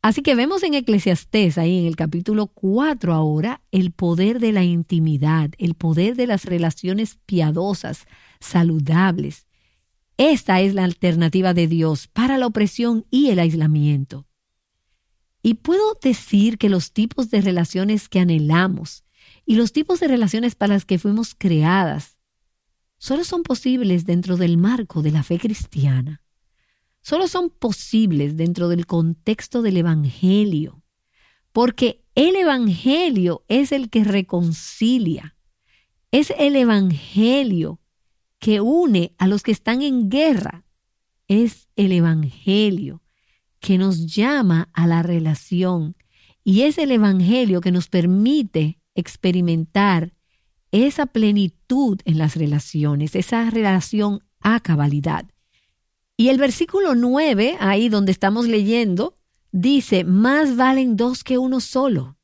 Así 0.00 0.22
que 0.22 0.36
vemos 0.36 0.62
en 0.62 0.74
Eclesiastés, 0.74 1.58
ahí 1.58 1.80
en 1.80 1.86
el 1.86 1.96
capítulo 1.96 2.46
4 2.46 3.12
ahora, 3.12 3.60
el 3.72 3.90
poder 3.90 4.38
de 4.38 4.52
la 4.52 4.62
intimidad, 4.62 5.50
el 5.58 5.74
poder 5.74 6.14
de 6.14 6.28
las 6.28 6.44
relaciones 6.44 7.18
piadosas, 7.26 8.06
saludables. 8.38 9.48
Esta 10.16 10.60
es 10.60 10.74
la 10.74 10.84
alternativa 10.84 11.54
de 11.54 11.66
Dios 11.66 12.06
para 12.06 12.38
la 12.38 12.46
opresión 12.46 13.04
y 13.10 13.30
el 13.30 13.40
aislamiento. 13.40 14.28
Y 15.42 15.54
puedo 15.54 15.98
decir 16.00 16.56
que 16.56 16.68
los 16.68 16.92
tipos 16.92 17.30
de 17.30 17.40
relaciones 17.40 18.08
que 18.08 18.20
anhelamos, 18.20 19.02
y 19.52 19.54
los 19.54 19.74
tipos 19.74 20.00
de 20.00 20.08
relaciones 20.08 20.54
para 20.54 20.72
las 20.72 20.86
que 20.86 20.98
fuimos 20.98 21.34
creadas 21.34 22.16
solo 22.96 23.22
son 23.22 23.42
posibles 23.42 24.06
dentro 24.06 24.38
del 24.38 24.56
marco 24.56 25.02
de 25.02 25.10
la 25.10 25.22
fe 25.22 25.38
cristiana. 25.38 26.22
Solo 27.02 27.28
son 27.28 27.50
posibles 27.50 28.38
dentro 28.38 28.70
del 28.70 28.86
contexto 28.86 29.60
del 29.60 29.76
Evangelio, 29.76 30.82
porque 31.52 32.02
el 32.14 32.34
Evangelio 32.34 33.44
es 33.46 33.72
el 33.72 33.90
que 33.90 34.04
reconcilia, 34.04 35.36
es 36.10 36.32
el 36.38 36.56
Evangelio 36.56 37.78
que 38.38 38.62
une 38.62 39.14
a 39.18 39.26
los 39.26 39.42
que 39.42 39.52
están 39.52 39.82
en 39.82 40.08
guerra, 40.08 40.64
es 41.28 41.68
el 41.76 41.92
Evangelio 41.92 43.02
que 43.60 43.76
nos 43.76 44.06
llama 44.14 44.70
a 44.72 44.86
la 44.86 45.02
relación. 45.02 45.94
Y 46.42 46.62
es 46.62 46.78
el 46.78 46.90
Evangelio 46.90 47.60
que 47.60 47.70
nos 47.70 47.88
permite 47.88 48.78
experimentar 48.94 50.14
esa 50.70 51.06
plenitud 51.06 52.00
en 52.04 52.18
las 52.18 52.36
relaciones, 52.36 53.14
esa 53.14 53.48
relación 53.50 54.24
a 54.40 54.60
cabalidad. 54.60 55.26
Y 56.16 56.28
el 56.28 56.38
versículo 56.38 56.94
9, 56.94 57.56
ahí 57.60 57.88
donde 57.88 58.12
estamos 58.12 58.46
leyendo, 58.46 59.18
dice, 59.50 60.04
más 60.04 60.56
valen 60.56 60.96
dos 60.96 61.24
que 61.24 61.38
uno 61.38 61.60
solo. 61.60 62.16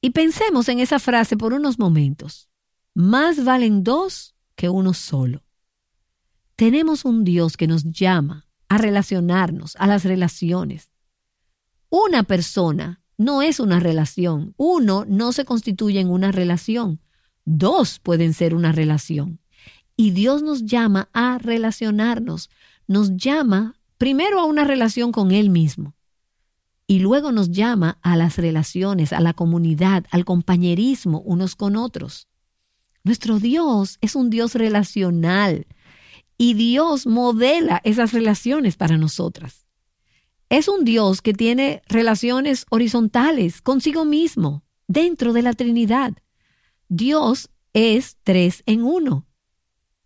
Y 0.00 0.10
pensemos 0.10 0.68
en 0.68 0.78
esa 0.78 0.98
frase 0.98 1.36
por 1.36 1.52
unos 1.52 1.78
momentos. 1.78 2.48
Más 2.94 3.44
valen 3.44 3.82
dos 3.82 4.36
que 4.54 4.68
uno 4.68 4.94
solo. 4.94 5.44
Tenemos 6.56 7.04
un 7.04 7.24
Dios 7.24 7.56
que 7.56 7.66
nos 7.66 7.84
llama 7.84 8.48
a 8.68 8.78
relacionarnos, 8.78 9.76
a 9.76 9.86
las 9.86 10.04
relaciones. 10.04 10.90
Una 11.88 12.22
persona 12.22 12.97
no 13.18 13.42
es 13.42 13.60
una 13.60 13.80
relación. 13.80 14.54
Uno 14.56 15.04
no 15.06 15.32
se 15.32 15.44
constituye 15.44 16.00
en 16.00 16.08
una 16.08 16.32
relación. 16.32 17.00
Dos 17.44 17.98
pueden 17.98 18.32
ser 18.32 18.54
una 18.54 18.72
relación. 18.72 19.40
Y 19.96 20.12
Dios 20.12 20.42
nos 20.42 20.64
llama 20.64 21.10
a 21.12 21.38
relacionarnos. 21.38 22.48
Nos 22.86 23.16
llama 23.16 23.74
primero 23.98 24.38
a 24.38 24.44
una 24.44 24.64
relación 24.64 25.10
con 25.10 25.32
Él 25.32 25.50
mismo. 25.50 25.94
Y 26.86 27.00
luego 27.00 27.32
nos 27.32 27.50
llama 27.50 27.98
a 28.02 28.16
las 28.16 28.38
relaciones, 28.38 29.12
a 29.12 29.20
la 29.20 29.34
comunidad, 29.34 30.06
al 30.10 30.24
compañerismo 30.24 31.20
unos 31.20 31.56
con 31.56 31.76
otros. 31.76 32.28
Nuestro 33.02 33.40
Dios 33.40 33.98
es 34.00 34.14
un 34.14 34.30
Dios 34.30 34.54
relacional 34.54 35.66
y 36.38 36.54
Dios 36.54 37.06
modela 37.06 37.80
esas 37.84 38.12
relaciones 38.12 38.76
para 38.76 38.96
nosotras. 38.96 39.67
Es 40.50 40.66
un 40.66 40.84
Dios 40.84 41.20
que 41.20 41.34
tiene 41.34 41.82
relaciones 41.88 42.64
horizontales 42.70 43.60
consigo 43.60 44.06
mismo, 44.06 44.64
dentro 44.86 45.34
de 45.34 45.42
la 45.42 45.52
Trinidad. 45.52 46.14
Dios 46.88 47.50
es 47.74 48.16
tres 48.22 48.62
en 48.64 48.82
uno. 48.82 49.26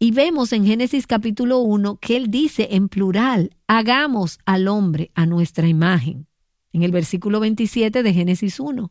Y 0.01 0.11
vemos 0.11 0.53
en 0.53 0.67
Génesis 0.67 1.07
capítulo 1.07 1.61
1 1.61 1.99
que 1.99 2.17
Él 2.17 2.29
dice 2.29 2.69
en 2.73 2.89
plural, 2.89 3.57
hagamos 3.69 4.41
al 4.45 4.67
hombre 4.67 5.13
a 5.15 5.27
nuestra 5.27 5.69
imagen, 5.69 6.27
en 6.73 6.83
el 6.83 6.91
versículo 6.91 7.39
27 7.39 8.03
de 8.03 8.13
Génesis 8.13 8.59
1. 8.59 8.91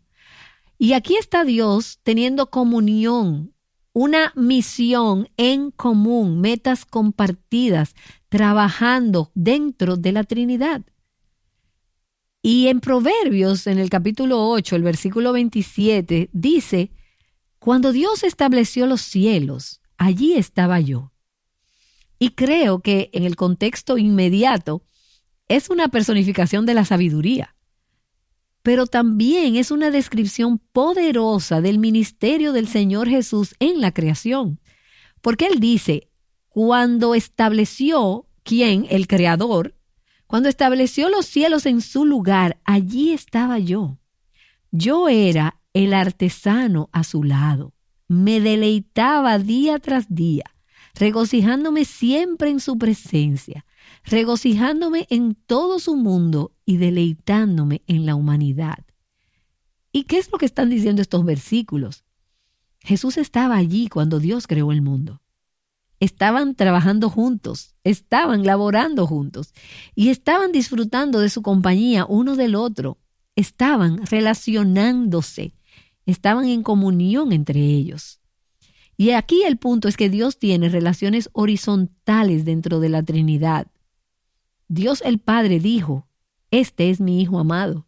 Y 0.78 0.94
aquí 0.94 1.18
está 1.18 1.44
Dios 1.44 2.00
teniendo 2.04 2.50
comunión, 2.50 3.54
una 3.92 4.32
misión 4.38 5.28
en 5.36 5.72
común, 5.72 6.40
metas 6.40 6.86
compartidas, 6.86 7.94
trabajando 8.30 9.32
dentro 9.36 9.98
de 9.98 10.14
la 10.14 10.24
Trinidad. 10.24 10.82
Y 12.41 12.67
en 12.67 12.80
Proverbios, 12.80 13.67
en 13.67 13.77
el 13.77 13.89
capítulo 13.89 14.47
8, 14.49 14.75
el 14.75 14.84
versículo 14.84 15.34
27, 15.34 16.30
dice, 16.34 16.91
Cuando 17.60 17.91
Dios 17.91 18.23
estableció 18.23 18.88
los 18.88 19.01
cielos, 19.01 19.82
allí 19.97 20.34
estaba 20.34 20.80
yo. 20.80 21.12
Y 22.17 22.32
creo 22.32 22.80
que 22.80 23.10
en 23.13 23.23
el 23.23 23.36
contexto 23.36 23.97
inmediato 23.97 24.84
es 25.47 25.69
una 25.69 25.88
personificación 25.88 26.65
de 26.65 26.73
la 26.73 26.86
sabiduría 26.86 27.56
pero 28.63 28.86
también 28.86 29.56
es 29.56 29.71
una 29.71 29.89
descripción 29.89 30.60
poderosa 30.60 31.62
del 31.62 31.80
ministerio 31.80 32.54
del 32.54 32.67
Señor 32.67 33.10
Jesús 33.10 33.56
en 33.60 33.82
la 33.82 33.91
creación. 33.91 34.60
Porque 35.21 35.47
Él 35.47 35.60
dice, 35.60 36.10
cuando 36.49 37.15
estableció, 37.15 38.27
¿quién? 38.43 38.86
El 38.89 39.08
Creador, 39.08 39.75
cuando 40.32 40.50
estableció 40.50 41.10
los 41.10 41.28
cielos 41.28 41.67
en 41.67 41.82
su 41.82 42.06
lugar, 42.06 42.60
allí 42.63 43.12
estaba 43.12 43.60
yo. 43.60 44.00
Yo 44.72 45.08
era 45.08 45.62
el 45.74 45.94
artesano 45.94 46.89
a 46.91 47.04
su 47.04 47.24
lado. 47.24 47.74
Me 48.08 48.39
deleitaba 48.39 49.38
día 49.38 49.78
tras 49.78 50.08
día, 50.10 50.46
regocijándome 50.96 51.86
siempre 51.86 52.50
en 52.50 52.60
su 52.60 52.80
presencia 52.80 53.63
regocijándome 54.04 55.08
en 55.10 55.36
todo 55.36 55.80
su 55.80 55.96
mundo 55.96 56.56
y 56.65 56.78
deleitándome 56.78 57.84
en 57.88 58.06
la 58.06 58.15
humanidad. 58.15 58.86
¿Y 59.91 60.04
qué 60.04 60.17
es 60.17 60.32
lo 60.32 60.38
que 60.38 60.46
están 60.46 60.70
diciendo 60.70 61.02
estos 61.02 61.26
versículos? 61.26 62.06
Jesús 62.80 63.17
estaba 63.17 63.58
allí 63.58 63.88
cuando 63.88 64.20
Dios 64.20 64.48
creó 64.48 64.72
el 64.72 64.82
mundo. 64.82 65.21
Estaban 66.02 66.56
trabajando 66.56 67.12
juntos, 67.12 67.76
estaban 67.84 68.44
laborando 68.44 69.06
juntos 69.06 69.54
y 69.94 70.10
estaban 70.10 70.52
disfrutando 70.52 71.20
de 71.20 71.30
su 71.30 71.44
compañía 71.44 72.08
uno 72.10 72.36
del 72.36 72.56
otro, 72.56 72.98
estaban 73.36 74.04
relacionándose, 74.08 75.54
estaban 76.08 76.46
en 76.46 76.64
comunión 76.64 77.32
entre 77.32 77.60
ellos. 77.60 78.20
Y 78.98 79.12
aquí 79.12 79.44
el 79.44 79.58
punto 79.58 79.88
es 79.88 79.96
que 79.96 80.10
Dios 80.10 80.40
tiene 80.40 80.70
relaciones 80.70 81.30
horizontales 81.34 82.46
dentro 82.46 82.80
de 82.80 82.90
la 82.90 83.04
Trinidad. 83.04 83.68
Dios 84.68 85.04
el 85.06 85.20
Padre 85.20 85.60
dijo, 85.60 86.08
Este 86.50 86.90
es 86.90 87.00
mi 87.00 87.22
Hijo 87.22 87.38
amado, 87.38 87.86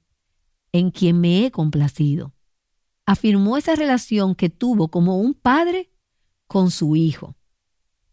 en 0.72 0.92
quien 0.92 1.20
me 1.20 1.48
he 1.48 1.50
complacido. 1.52 2.32
Afirmó 3.08 3.58
esa 3.58 3.74
relación 3.74 4.36
que 4.36 4.52
tuvo 4.52 4.90
como 4.90 5.18
un 5.18 5.34
padre 5.34 5.90
con 6.46 6.70
su 6.70 6.96
Hijo. 6.96 7.36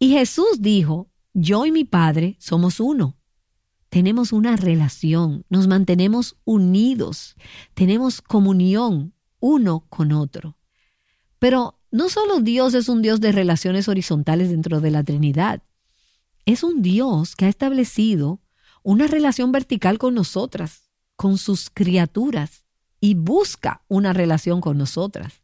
Y 0.03 0.09
Jesús 0.09 0.61
dijo, 0.61 1.13
Yo 1.35 1.67
y 1.67 1.71
mi 1.71 1.85
Padre 1.85 2.37
somos 2.41 2.81
uno. 2.81 3.19
Tenemos 3.91 4.33
una 4.33 4.57
relación, 4.57 5.45
nos 5.51 5.69
mantenemos 5.69 6.39
unidos, 6.45 7.37
tenemos 7.75 8.23
comunión 8.23 9.13
uno 9.41 9.85
con 9.91 10.13
otro. 10.13 10.57
Pero 11.39 11.79
no 11.91 12.09
solo 12.09 12.41
Dios 12.41 12.73
es 12.73 12.89
un 12.89 13.03
Dios 13.03 13.21
de 13.21 13.31
relaciones 13.31 13.89
horizontales 13.89 14.49
dentro 14.49 14.81
de 14.81 14.91
la 14.91 15.05
Trinidad, 15.05 15.63
es 16.47 16.63
un 16.63 16.81
Dios 16.81 17.37
que 17.37 17.45
ha 17.45 17.49
establecido 17.49 18.41
una 18.83 19.07
relación 19.07 19.53
vertical 19.53 19.99
con 19.99 20.15
nosotras, 20.15 20.91
con 21.15 21.37
sus 21.37 21.69
criaturas, 21.69 22.65
y 23.01 23.15
busca 23.17 23.85
una 23.89 24.15
relación 24.15 24.63
con 24.63 24.79
nosotras. 24.79 25.40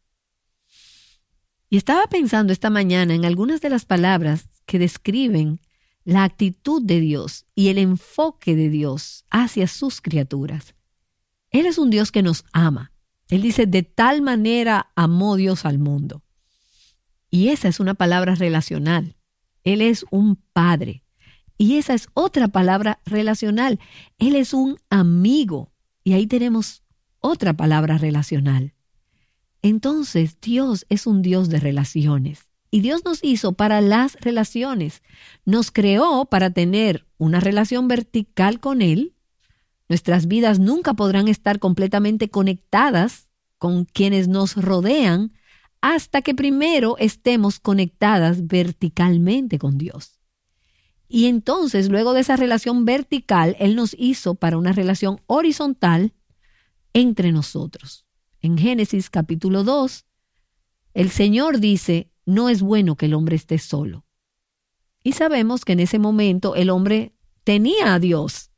Y 1.69 1.77
estaba 1.77 2.07
pensando 2.07 2.53
esta 2.53 2.69
mañana 2.69 3.13
en 3.13 3.25
algunas 3.25 3.61
de 3.61 3.69
las 3.69 3.85
palabras 3.85 4.49
que 4.65 4.79
describen 4.79 5.59
la 6.05 6.23
actitud 6.23 6.81
de 6.81 7.01
Dios 7.01 7.45
y 7.53 7.67
el 7.67 7.77
enfoque 7.77 8.55
de 8.55 8.69
Dios 8.69 9.25
hacia 9.29 9.67
sus 9.67 9.99
criaturas. 9.99 10.75
Él 11.51 11.65
es 11.65 11.77
un 11.77 11.89
Dios 11.89 12.11
que 12.11 12.23
nos 12.23 12.45
ama. 12.53 12.93
Él 13.29 13.41
dice, 13.41 13.65
de 13.65 13.83
tal 13.83 14.21
manera 14.21 14.91
amó 14.95 15.35
Dios 15.35 15.65
al 15.65 15.79
mundo. 15.79 16.23
Y 17.29 17.49
esa 17.49 17.67
es 17.67 17.81
una 17.81 17.93
palabra 17.93 18.35
relacional. 18.35 19.17
Él 19.63 19.81
es 19.81 20.05
un 20.09 20.37
padre. 20.53 21.03
Y 21.57 21.75
esa 21.75 21.93
es 21.93 22.07
otra 22.13 22.47
palabra 22.47 23.01
relacional. 23.05 23.79
Él 24.17 24.37
es 24.37 24.53
un 24.53 24.79
amigo. 24.89 25.73
Y 26.05 26.13
ahí 26.13 26.25
tenemos 26.27 26.83
otra 27.19 27.53
palabra 27.53 27.97
relacional. 27.97 28.76
Entonces 29.61 30.37
Dios 30.41 30.85
es 30.89 31.07
un 31.07 31.21
Dios 31.21 31.49
de 31.49 31.59
relaciones. 31.59 32.47
Y 32.69 32.81
Dios 32.81 33.05
nos 33.05 33.23
hizo 33.23 33.53
para 33.53 33.81
las 33.81 34.15
relaciones. 34.15 35.01
Nos 35.45 35.71
creó 35.71 36.25
para 36.25 36.49
tener 36.49 37.05
una 37.17 37.39
relación 37.39 37.87
vertical 37.87 38.59
con 38.59 38.81
Él. 38.81 39.13
Nuestras 39.89 40.27
vidas 40.27 40.59
nunca 40.59 40.93
podrán 40.93 41.27
estar 41.27 41.59
completamente 41.59 42.29
conectadas 42.29 43.27
con 43.57 43.85
quienes 43.85 44.27
nos 44.27 44.55
rodean 44.55 45.33
hasta 45.81 46.21
que 46.21 46.35
primero 46.35 46.97
estemos 46.97 47.59
conectadas 47.59 48.47
verticalmente 48.47 49.59
con 49.59 49.77
Dios. 49.77 50.19
Y 51.07 51.27
entonces, 51.27 51.89
luego 51.89 52.13
de 52.13 52.21
esa 52.21 52.35
relación 52.35 52.83
vertical, 52.83 53.55
Él 53.59 53.75
nos 53.75 53.95
hizo 53.97 54.35
para 54.35 54.57
una 54.57 54.73
relación 54.73 55.21
horizontal 55.27 56.13
entre 56.93 57.31
nosotros. 57.31 58.06
En 58.41 58.57
Génesis 58.57 59.09
capítulo 59.09 59.63
2, 59.63 60.05
el 60.93 61.09
Señor 61.09 61.59
dice, 61.59 62.11
no 62.25 62.49
es 62.49 62.61
bueno 62.61 62.95
que 62.95 63.07
el 63.07 63.13
hombre 63.13 63.35
esté 63.35 63.57
solo. 63.57 64.05
Y 65.03 65.13
sabemos 65.13 65.65
que 65.65 65.73
en 65.73 65.79
ese 65.79 65.99
momento 65.99 66.55
el 66.55 66.69
hombre 66.69 67.13
tenía 67.43 67.93
a 67.93 67.99
Dios, 67.99 68.51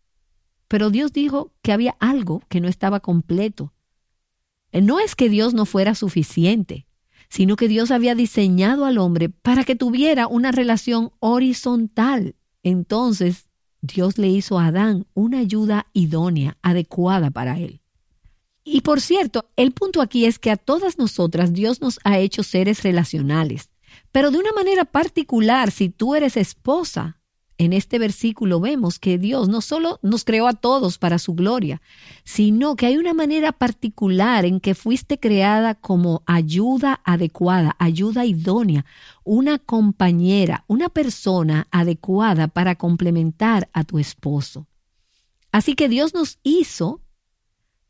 pero 0.67 0.89
Dios 0.89 1.13
dijo 1.13 1.53
que 1.61 1.71
había 1.71 1.95
algo 1.99 2.41
que 2.49 2.61
no 2.61 2.67
estaba 2.67 2.99
completo. 2.99 3.73
No 4.71 4.99
es 4.99 5.15
que 5.15 5.29
Dios 5.29 5.53
no 5.53 5.65
fuera 5.65 5.95
suficiente, 5.95 6.87
sino 7.29 7.55
que 7.55 7.67
Dios 7.67 7.91
había 7.91 8.15
diseñado 8.15 8.85
al 8.85 8.97
hombre 8.97 9.29
para 9.29 9.63
que 9.63 9.75
tuviera 9.75 10.27
una 10.27 10.51
relación 10.51 11.11
horizontal 11.19 12.35
entonces 12.63 13.47
Dios 13.81 14.17
le 14.17 14.27
hizo 14.27 14.59
a 14.59 14.67
Adán 14.67 15.07
una 15.13 15.39
ayuda 15.39 15.87
idónea, 15.93 16.57
adecuada 16.61 17.31
para 17.31 17.57
él. 17.57 17.78
Y 18.71 18.81
por 18.81 19.01
cierto, 19.01 19.49
el 19.55 19.71
punto 19.71 19.99
aquí 19.99 20.25
es 20.25 20.37
que 20.37 20.51
a 20.51 20.55
todas 20.55 20.99
nosotras 20.99 21.53
Dios 21.53 21.81
nos 21.81 21.99
ha 22.03 22.19
hecho 22.19 22.43
seres 22.43 22.83
relacionales, 22.83 23.71
pero 24.11 24.29
de 24.29 24.37
una 24.37 24.51
manera 24.51 24.85
particular 24.85 25.71
si 25.71 25.89
tú 25.89 26.13
eres 26.13 26.37
esposa 26.37 27.19
en 27.57 27.73
este 27.73 27.97
versículo 27.97 28.59
vemos 28.59 28.99
que 28.99 29.17
Dios 29.17 29.49
no 29.49 29.61
solo 29.61 29.99
nos 30.03 30.23
creó 30.23 30.47
a 30.47 30.53
todos 30.53 30.99
para 30.99 31.17
su 31.17 31.33
gloria, 31.33 31.81
sino 32.23 32.75
que 32.75 32.85
hay 32.85 32.97
una 32.97 33.15
manera 33.15 33.53
particular 33.53 34.45
en 34.45 34.59
que 34.59 34.75
fuiste 34.75 35.19
creada 35.19 35.73
como 35.73 36.21
ayuda 36.27 37.01
adecuada, 37.03 37.75
ayuda 37.79 38.27
idónea, 38.27 38.85
una 39.23 39.57
compañera, 39.57 40.63
una 40.67 40.89
persona 40.89 41.67
adecuada 41.71 42.47
para 42.47 42.75
complementar 42.75 43.67
a 43.73 43.83
tu 43.83 43.97
esposo. 43.97 44.67
Así 45.51 45.73
que 45.73 45.89
Dios 45.89 46.13
nos 46.13 46.37
hizo 46.43 47.01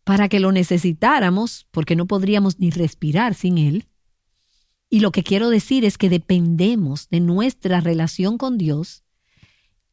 para 0.09 0.27
que 0.27 0.39
lo 0.39 0.51
necesitáramos, 0.51 1.67
porque 1.69 1.95
no 1.95 2.07
podríamos 2.07 2.57
ni 2.57 2.71
respirar 2.71 3.35
sin 3.35 3.59
Él. 3.59 3.85
Y 4.89 5.01
lo 5.01 5.11
que 5.11 5.21
quiero 5.21 5.51
decir 5.51 5.85
es 5.85 5.99
que 5.99 6.09
dependemos 6.09 7.09
de 7.09 7.19
nuestra 7.19 7.79
relación 7.79 8.39
con 8.39 8.57
Dios 8.57 9.03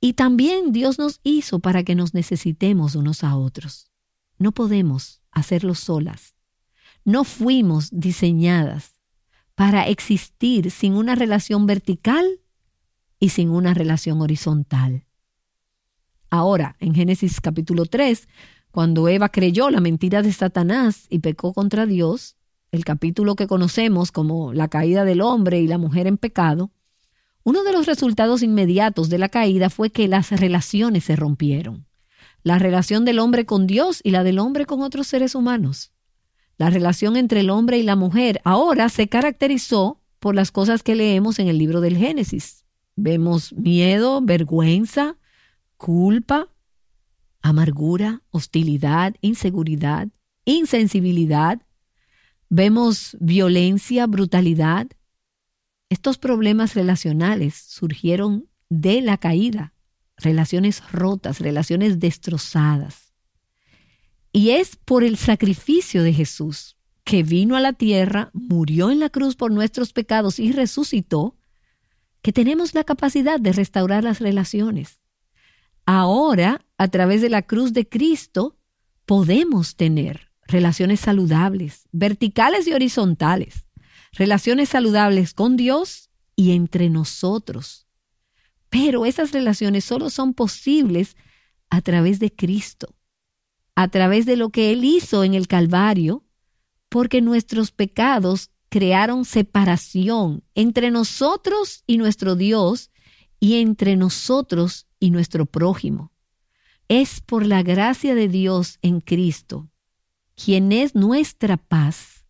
y 0.01 0.15
también 0.15 0.73
Dios 0.73 0.99
nos 0.99 1.21
hizo 1.23 1.59
para 1.59 1.83
que 1.83 1.95
nos 1.95 2.15
necesitemos 2.15 2.95
unos 2.95 3.25
a 3.25 3.37
otros. 3.37 3.91
no 4.39 4.53
podemos 4.53 5.21
hacerlo 5.33 5.75
solas. 5.75 6.35
No 7.05 7.25
fuimos 7.25 7.91
diseñadas 7.93 8.95
para 9.55 9.87
existir 9.87 10.71
sin 10.71 10.95
una 10.95 11.15
relación 11.15 11.67
vertical 11.67 12.41
y 13.21 13.29
sin 13.29 13.51
una 13.51 13.75
relación 13.75 14.23
horizontal. 14.23 15.05
Ahora, 16.31 16.77
en 16.81 16.95
Génesis 16.95 17.39
capítulo 17.43 17.85
3, 17.85 18.27
cuando 18.77 19.09
Eva 19.09 19.31
creyó 19.31 19.71
la 19.71 19.81
mentira 19.81 20.21
de 20.21 20.31
Satanás 20.35 21.07
y 21.09 21.21
pecó 21.21 21.55
contra 21.55 21.87
Dios, 21.87 22.37
el 22.73 22.85
capítulo 22.85 23.35
que 23.35 23.47
conocemos 23.47 24.13
como 24.13 24.53
la 24.53 24.69
caída 24.69 25.07
del 25.07 25.23
hombre 25.23 25.63
y 25.63 25.67
la 25.67 25.79
mujer 25.79 26.07
en 26.07 26.19
pecado, 26.19 26.71
uno 27.43 27.65
de 27.65 27.73
los 27.73 27.87
resultados 27.87 28.43
inmediatos 28.43 29.09
de 29.09 29.17
la 29.17 29.31
caída 29.31 29.71
fue 29.71 29.89
que 29.89 30.09
las 30.09 30.31
relaciones 30.31 31.05
se 31.05 31.17
rompieron. 31.17 31.87
La 32.43 32.59
relación 32.59 33.07
del 33.07 33.19
hombre 33.19 33.47
con 33.47 33.67
Dios 33.67 34.03
y 34.05 34.11
la 34.11 34.23
del 34.25 34.39
hombre 34.39 34.67
con 34.67 34.83
otros 34.83 35.07
seres 35.07 35.35
humanos. 35.35 35.95
La 36.59 36.69
relación 36.69 37.17
entre 37.17 37.41
el 37.41 37.49
hombre 37.49 37.79
y 37.79 37.83
la 37.83 37.97
mujer 37.97 38.43
ahora 38.45 38.91
se 38.91 39.09
caracterizó 39.09 40.03
por 40.21 40.35
las 40.35 40.53
cosas 40.53 40.83
que 40.83 40.97
leemos 40.97 41.39
en 41.39 41.49
el 41.49 41.57
libro 41.57 41.81
del 41.81 41.97
Génesis. 41.97 42.67
Vemos 42.95 43.55
miedo, 43.55 44.21
vergüenza, 44.21 45.17
culpa, 45.79 46.51
amargura, 47.49 48.23
hostilidad, 48.31 49.15
inseguridad, 49.21 50.09
insensibilidad. 50.45 51.63
Vemos 52.49 53.17
violencia, 53.21 54.07
brutalidad. 54.07 54.89
Estos 55.89 56.19
problemas 56.19 56.75
relacionales 56.75 57.55
surgieron 57.55 58.49
de 58.69 59.01
la 59.01 59.17
caída, 59.17 59.73
relaciones 60.17 60.83
rotas, 60.91 61.41
relaciones 61.41 62.01
destrozadas. 62.01 63.13
Y 64.33 64.51
es 64.51 64.77
por 64.77 65.05
el 65.05 65.17
sacrificio 65.17 66.03
de 66.03 66.13
Jesús, 66.13 66.77
que 67.05 67.23
vino 67.23 67.55
a 67.57 67.61
la 67.61 67.73
tierra, 67.73 68.31
murió 68.33 68.91
en 68.91 68.99
la 68.99 69.09
cruz 69.09 69.37
por 69.37 69.53
nuestros 69.53 69.93
pecados 69.93 70.41
y 70.41 70.51
resucitó, 70.51 71.37
que 72.23 72.33
tenemos 72.33 72.75
la 72.75 72.83
capacidad 72.83 73.39
de 73.39 73.53
restaurar 73.53 74.03
las 74.03 74.19
relaciones. 74.19 75.01
Ahora, 75.87 76.67
a 76.79 76.89
través 76.89 77.23
de 77.23 77.31
la 77.31 77.43
cruz 77.43 77.73
de 77.73 77.89
Cristo, 77.89 78.59
podemos 79.07 79.77
tener 79.77 80.33
relaciones 80.49 81.01
saludables, 81.01 81.89
verticales 81.93 82.67
y 82.67 82.73
horizontales, 82.73 83.67
relaciones 84.13 84.69
saludables 84.69 85.33
con 85.33 85.57
Dios 85.57 86.11
y 86.35 86.53
entre 86.53 86.91
nosotros. 86.91 87.87
Pero 88.69 89.07
esas 89.07 89.31
relaciones 89.31 89.85
solo 89.85 90.11
son 90.11 90.35
posibles 90.35 91.17
a 91.71 91.81
través 91.83 92.19
de 92.19 92.35
Cristo, 92.35 92.97
a 93.77 93.87
través 93.89 94.27
de 94.27 94.37
lo 94.37 94.51
que 94.51 94.73
Él 94.73 94.85
hizo 94.85 95.23
en 95.23 95.35
el 95.35 95.47
Calvario, 95.47 96.25
porque 96.89 97.21
nuestros 97.21 97.71
pecados 97.71 98.51
crearon 98.69 99.25
separación 99.25 100.43
entre 100.57 100.91
nosotros 100.91 101.85
y 101.87 101.99
nuestro 101.99 102.35
Dios 102.35 102.91
y 103.39 103.61
entre 103.61 103.97
nosotros 103.97 104.86
y 105.01 105.11
nuestro 105.11 105.47
prójimo. 105.47 106.13
Es 106.89 107.21
por 107.21 107.45
la 107.45 107.63
gracia 107.63 108.15
de 108.15 108.29
Dios 108.29 108.79
en 108.83 109.01
Cristo, 109.01 109.69
quien 110.37 110.73
es 110.73 110.95
nuestra 110.95 111.57
paz, 111.57 112.25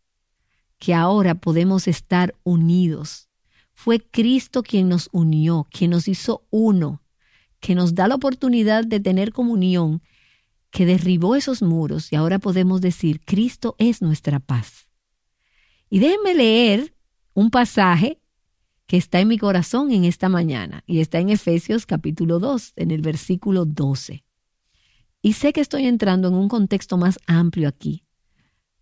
que 0.79 0.95
ahora 0.95 1.35
podemos 1.35 1.89
estar 1.89 2.35
unidos. 2.43 3.29
Fue 3.73 4.01
Cristo 4.01 4.63
quien 4.63 4.89
nos 4.89 5.09
unió, 5.13 5.67
quien 5.71 5.91
nos 5.91 6.09
hizo 6.09 6.47
uno, 6.51 7.03
que 7.61 7.75
nos 7.75 7.95
da 7.95 8.09
la 8.09 8.15
oportunidad 8.15 8.85
de 8.85 9.01
tener 9.01 9.33
comunión, 9.33 10.03
que 10.71 10.87
derribó 10.87 11.37
esos 11.37 11.63
muros 11.63 12.13
y 12.13 12.17
ahora 12.17 12.39
podemos 12.39 12.81
decir, 12.81 13.21
Cristo 13.25 13.77
es 13.79 14.03
nuestra 14.03 14.41
paz. 14.41 14.89
Y 15.89 15.99
déjenme 15.99 16.35
leer 16.35 16.95
un 17.35 17.51
pasaje 17.51 18.21
que 18.87 18.97
está 18.97 19.21
en 19.21 19.29
mi 19.29 19.39
corazón 19.39 19.91
en 19.93 20.05
esta 20.05 20.29
mañana 20.29 20.85
y 20.87 21.01
está 21.01 21.19
en 21.19 21.31
Efesios 21.31 21.87
capítulo 21.87 22.39
2, 22.39 22.75
en 22.77 22.91
el 22.91 23.03
versículo 23.03 23.65
12. 23.65 24.25
Y 25.23 25.33
sé 25.33 25.53
que 25.53 25.61
estoy 25.61 25.87
entrando 25.87 26.29
en 26.29 26.35
un 26.35 26.49
contexto 26.49 26.97
más 26.97 27.19
amplio 27.27 27.69
aquí, 27.69 28.05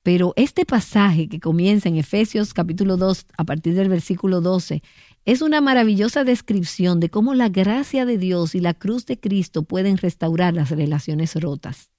pero 0.03 0.35
este 0.37 0.67
pasaje 0.67 1.31
que 1.31 1.41
comienza 1.41 1.89
en 1.89 1.97
Efesios 1.97 2.53
capítulo 2.53 2.99
2 2.99 3.25
a 3.39 3.45
partir 3.45 3.75
del 3.75 3.89
versículo 3.89 4.43
12 4.43 4.83
es 5.25 5.41
una 5.41 5.63
maravillosa 5.63 6.25
descripción 6.25 7.01
de 7.01 7.09
cómo 7.09 7.33
la 7.33 7.49
gracia 7.49 8.05
de 8.05 8.19
Dios 8.19 8.55
y 8.55 8.61
la 8.61 8.75
cruz 8.75 9.07
de 9.07 9.19
Cristo 9.19 9.63
pueden 9.63 9.97
restaurar 9.97 10.53
las 10.53 10.71
relaciones 10.71 11.35
rotas. 11.41 11.91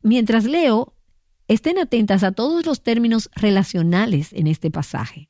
Mientras 0.00 0.46
leo, 0.46 0.94
estén 1.46 1.78
atentas 1.78 2.22
a 2.24 2.32
todos 2.32 2.64
los 2.64 2.82
términos 2.82 3.28
relacionales 3.36 4.32
en 4.32 4.46
este 4.46 4.70
pasaje. 4.70 5.28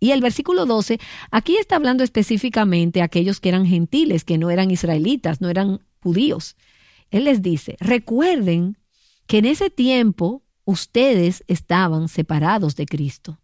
Y 0.00 0.12
el 0.12 0.22
versículo 0.22 0.64
12, 0.64 0.98
aquí 1.30 1.58
está 1.58 1.76
hablando 1.76 2.02
específicamente 2.02 3.02
a 3.02 3.04
aquellos 3.04 3.38
que 3.38 3.50
eran 3.50 3.66
gentiles, 3.66 4.24
que 4.24 4.38
no 4.38 4.50
eran 4.50 4.70
israelitas, 4.70 5.42
no 5.42 5.50
eran 5.50 5.80
judíos. 6.02 6.56
Él 7.10 7.24
les 7.24 7.42
dice, 7.42 7.76
recuerden 7.80 8.78
que 9.26 9.38
en 9.38 9.44
ese 9.44 9.68
tiempo 9.68 10.42
ustedes 10.64 11.44
estaban 11.48 12.08
separados 12.08 12.76
de 12.76 12.86
Cristo. 12.86 13.40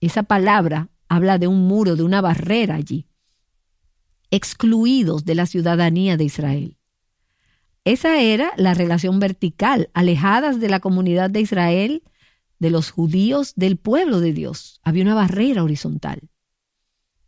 Esa 0.00 0.24
palabra 0.24 0.90
habla 1.08 1.38
de 1.38 1.46
un 1.46 1.68
muro, 1.68 1.94
de 1.94 2.02
una 2.02 2.20
barrera 2.20 2.74
allí, 2.74 3.06
excluidos 4.30 5.24
de 5.24 5.36
la 5.36 5.46
ciudadanía 5.46 6.16
de 6.16 6.24
Israel. 6.24 6.78
Esa 7.84 8.20
era 8.20 8.52
la 8.56 8.74
relación 8.74 9.20
vertical, 9.20 9.90
alejadas 9.94 10.58
de 10.58 10.68
la 10.68 10.80
comunidad 10.80 11.30
de 11.30 11.40
Israel, 11.40 12.02
de 12.58 12.70
los 12.70 12.90
judíos 12.90 13.52
del 13.56 13.76
pueblo 13.76 14.20
de 14.20 14.32
Dios. 14.32 14.80
Había 14.82 15.04
una 15.04 15.14
barrera 15.14 15.62
horizontal. 15.62 16.30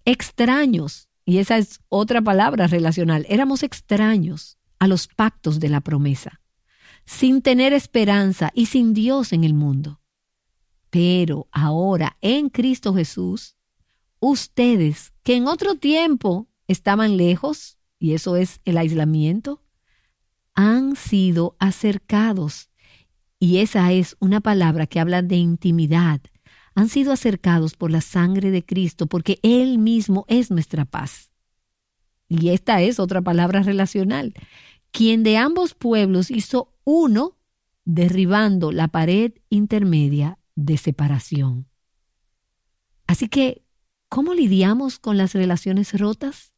Extraños, 0.05 1.09
y 1.25 1.39
esa 1.39 1.59
es 1.59 1.81
otra 1.89 2.23
palabra 2.23 2.67
relacional, 2.67 3.27
éramos 3.29 3.63
extraños 3.63 4.59
a 4.79 4.87
los 4.87 5.07
pactos 5.07 5.61
de 5.61 5.69
la 5.69 5.81
promesa, 5.81 6.41
sin 7.05 7.43
tener 7.43 7.73
esperanza 7.73 8.51
y 8.55 8.67
sin 8.67 8.95
Dios 8.95 9.33
en 9.33 9.45
el 9.45 9.55
mundo. 9.55 10.01
Pero 10.91 11.49
ahora 11.53 12.17
en 12.21 12.49
Cristo 12.49 12.95
Jesús, 12.95 13.57
ustedes 14.21 15.13
que 15.23 15.37
en 15.37 15.47
otro 15.47 15.75
tiempo 15.75 16.49
estaban 16.67 17.17
lejos, 17.17 17.79
y 17.99 18.15
eso 18.15 18.37
es 18.37 18.61
el 18.65 18.79
aislamiento, 18.79 19.63
han 20.55 20.97
sido 20.97 21.57
acercados 21.59 22.71
y 23.41 23.59
esa 23.59 23.93
es 23.93 24.17
una 24.19 24.41
palabra 24.41 24.87
que 24.87 25.01
habla 25.01 25.23
de 25.23 25.37
intimidad. 25.37 26.21
Han 26.75 26.89
sido 26.89 27.13
acercados 27.13 27.75
por 27.75 27.91
la 27.91 28.01
sangre 28.01 28.51
de 28.51 28.65
Cristo 28.65 29.07
porque 29.07 29.39
Él 29.43 29.79
mismo 29.79 30.25
es 30.29 30.51
nuestra 30.51 30.85
paz. 30.85 31.31
Y 32.29 32.51
esta 32.51 32.83
es 32.83 32.99
otra 32.99 33.23
palabra 33.23 33.63
relacional. 33.63 34.35
Quien 34.91 35.23
de 35.23 35.37
ambos 35.37 35.75
pueblos 35.75 36.31
hizo 36.31 36.75
uno 36.85 37.39
derribando 37.85 38.73
la 38.73 38.89
pared 38.89 39.33
intermedia 39.51 40.39
de 40.55 40.77
separación. 40.77 41.69
Así 43.07 43.29
que, 43.29 43.65
¿cómo 44.09 44.35
lidiamos 44.35 44.99
con 44.99 45.17
las 45.17 45.33
relaciones 45.33 45.99
rotas? 45.99 46.53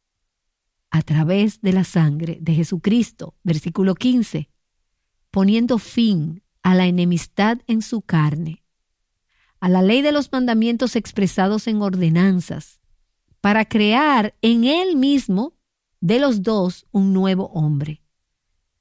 A 0.89 1.01
través 1.03 1.61
de 1.61 1.71
la 1.71 1.85
sangre 1.85 2.37
de 2.41 2.53
Jesucristo, 2.53 3.35
versículo 3.43 3.95
15, 3.95 4.49
poniendo 5.29 5.77
fin 5.77 6.43
a 6.63 6.75
la 6.75 6.85
enemistad 6.85 7.59
en 7.67 7.81
su 7.81 8.01
carne, 8.01 8.63
a 9.59 9.69
la 9.69 9.81
ley 9.81 10.01
de 10.01 10.11
los 10.11 10.31
mandamientos 10.31 10.95
expresados 10.95 11.67
en 11.67 11.81
ordenanzas, 11.81 12.79
para 13.41 13.65
crear 13.65 14.35
en 14.41 14.63
él 14.65 14.95
mismo 14.95 15.55
de 15.99 16.19
los 16.19 16.43
dos 16.43 16.85
un 16.91 17.13
nuevo 17.13 17.47
hombre, 17.47 18.01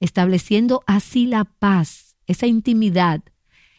estableciendo 0.01 0.83
así 0.87 1.27
la 1.27 1.45
paz, 1.45 2.17
esa 2.27 2.47
intimidad, 2.47 3.23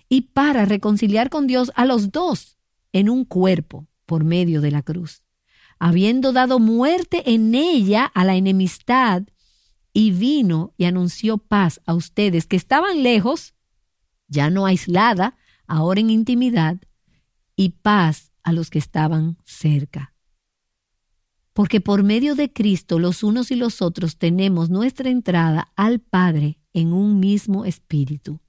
y 0.09 0.21
para 0.21 0.65
reconciliar 0.65 1.29
con 1.29 1.47
Dios 1.47 1.71
a 1.75 1.85
los 1.85 2.11
dos 2.11 2.57
en 2.91 3.09
un 3.09 3.25
cuerpo 3.25 3.87
por 4.05 4.23
medio 4.23 4.61
de 4.61 4.71
la 4.71 4.81
cruz, 4.81 5.23
habiendo 5.79 6.33
dado 6.33 6.59
muerte 6.59 7.31
en 7.31 7.55
ella 7.55 8.05
a 8.05 8.25
la 8.25 8.35
enemistad, 8.35 9.23
y 9.93 10.11
vino 10.11 10.73
y 10.77 10.85
anunció 10.85 11.37
paz 11.37 11.81
a 11.85 11.93
ustedes 11.93 12.47
que 12.47 12.55
estaban 12.55 13.03
lejos 13.03 13.53
ya 14.31 14.49
no 14.49 14.65
aislada, 14.65 15.37
ahora 15.67 15.99
en 15.99 16.09
intimidad, 16.09 16.77
y 17.55 17.69
paz 17.69 18.31
a 18.41 18.53
los 18.53 18.71
que 18.71 18.79
estaban 18.79 19.37
cerca. 19.45 20.15
Porque 21.53 21.81
por 21.81 22.01
medio 22.01 22.33
de 22.33 22.51
Cristo 22.51 22.97
los 22.97 23.23
unos 23.23 23.51
y 23.51 23.55
los 23.55 23.81
otros 23.81 24.17
tenemos 24.17 24.69
nuestra 24.69 25.09
entrada 25.09 25.71
al 25.75 25.99
Padre 25.99 26.57
en 26.73 26.93
un 26.93 27.19
mismo 27.19 27.65
espíritu. 27.65 28.39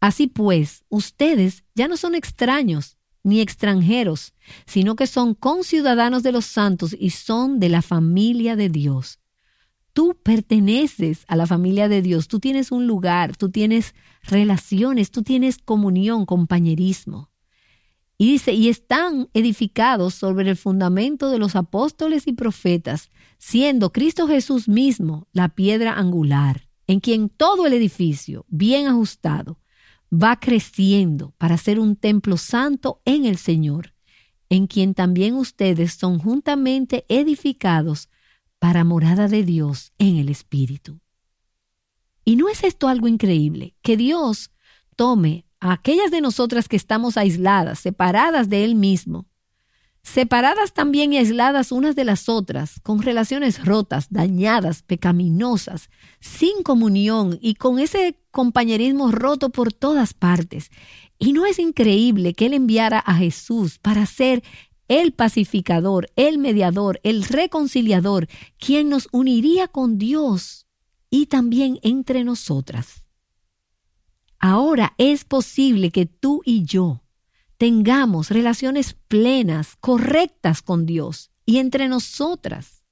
Así 0.00 0.26
pues, 0.26 0.84
ustedes 0.88 1.64
ya 1.74 1.86
no 1.86 1.96
son 1.96 2.16
extraños 2.16 2.98
ni 3.22 3.40
extranjeros, 3.40 4.34
sino 4.66 4.96
que 4.96 5.06
son 5.06 5.34
conciudadanos 5.34 6.24
de 6.24 6.32
los 6.32 6.44
santos 6.44 6.96
y 6.98 7.10
son 7.10 7.60
de 7.60 7.68
la 7.68 7.80
familia 7.80 8.56
de 8.56 8.68
Dios. 8.68 9.21
Tú 9.92 10.18
perteneces 10.22 11.24
a 11.28 11.36
la 11.36 11.46
familia 11.46 11.88
de 11.88 12.00
Dios, 12.00 12.26
tú 12.26 12.40
tienes 12.40 12.72
un 12.72 12.86
lugar, 12.86 13.36
tú 13.36 13.50
tienes 13.50 13.94
relaciones, 14.22 15.10
tú 15.10 15.22
tienes 15.22 15.58
comunión, 15.58 16.24
compañerismo. 16.24 17.30
Y 18.16 18.32
dice, 18.32 18.52
y 18.52 18.68
están 18.68 19.28
edificados 19.34 20.14
sobre 20.14 20.48
el 20.48 20.56
fundamento 20.56 21.28
de 21.28 21.38
los 21.38 21.56
apóstoles 21.56 22.26
y 22.26 22.32
profetas, 22.32 23.10
siendo 23.38 23.92
Cristo 23.92 24.28
Jesús 24.28 24.68
mismo 24.68 25.26
la 25.32 25.50
piedra 25.50 25.94
angular, 25.94 26.68
en 26.86 27.00
quien 27.00 27.28
todo 27.28 27.66
el 27.66 27.72
edificio, 27.72 28.46
bien 28.48 28.86
ajustado, 28.86 29.58
va 30.12 30.38
creciendo 30.38 31.34
para 31.36 31.56
ser 31.58 31.78
un 31.78 31.96
templo 31.96 32.36
santo 32.36 33.02
en 33.04 33.24
el 33.24 33.36
Señor, 33.36 33.94
en 34.48 34.66
quien 34.66 34.94
también 34.94 35.34
ustedes 35.34 35.94
son 35.94 36.18
juntamente 36.18 37.04
edificados 37.08 38.08
para 38.62 38.84
morada 38.84 39.26
de 39.26 39.42
Dios 39.42 39.92
en 39.98 40.18
el 40.18 40.28
Espíritu. 40.28 41.00
¿Y 42.24 42.36
no 42.36 42.48
es 42.48 42.62
esto 42.62 42.86
algo 42.86 43.08
increíble? 43.08 43.74
Que 43.82 43.96
Dios 43.96 44.52
tome 44.94 45.46
a 45.58 45.72
aquellas 45.72 46.12
de 46.12 46.20
nosotras 46.20 46.68
que 46.68 46.76
estamos 46.76 47.16
aisladas, 47.16 47.80
separadas 47.80 48.48
de 48.48 48.62
Él 48.62 48.76
mismo, 48.76 49.26
separadas 50.04 50.74
también 50.74 51.12
y 51.12 51.16
aisladas 51.16 51.72
unas 51.72 51.96
de 51.96 52.04
las 52.04 52.28
otras, 52.28 52.78
con 52.84 53.02
relaciones 53.02 53.64
rotas, 53.64 54.06
dañadas, 54.10 54.84
pecaminosas, 54.84 55.90
sin 56.20 56.62
comunión 56.62 57.40
y 57.42 57.54
con 57.56 57.80
ese 57.80 58.16
compañerismo 58.30 59.10
roto 59.10 59.50
por 59.50 59.72
todas 59.72 60.14
partes. 60.14 60.70
Y 61.18 61.32
no 61.32 61.46
es 61.46 61.58
increíble 61.58 62.34
que 62.34 62.46
Él 62.46 62.54
enviara 62.54 63.00
a 63.00 63.14
Jesús 63.16 63.80
para 63.80 64.06
ser 64.06 64.44
el 64.88 65.12
pacificador, 65.12 66.10
el 66.16 66.38
mediador, 66.38 67.00
el 67.02 67.24
reconciliador, 67.24 68.28
quien 68.58 68.88
nos 68.88 69.08
uniría 69.12 69.68
con 69.68 69.98
Dios 69.98 70.66
y 71.10 71.26
también 71.26 71.78
entre 71.82 72.24
nosotras. 72.24 73.04
Ahora 74.38 74.94
es 74.98 75.24
posible 75.24 75.90
que 75.90 76.06
tú 76.06 76.42
y 76.44 76.64
yo 76.64 77.02
tengamos 77.58 78.30
relaciones 78.30 78.96
plenas, 79.06 79.76
correctas 79.78 80.62
con 80.62 80.84
Dios 80.84 81.30
y 81.46 81.58
entre 81.58 81.88
nosotras, 81.88 82.84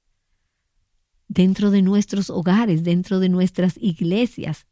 dentro 1.27 1.71
de 1.71 1.81
nuestros 1.81 2.29
hogares, 2.29 2.83
dentro 2.83 3.19
de 3.19 3.29
nuestras 3.29 3.75
iglesias, 3.77 4.67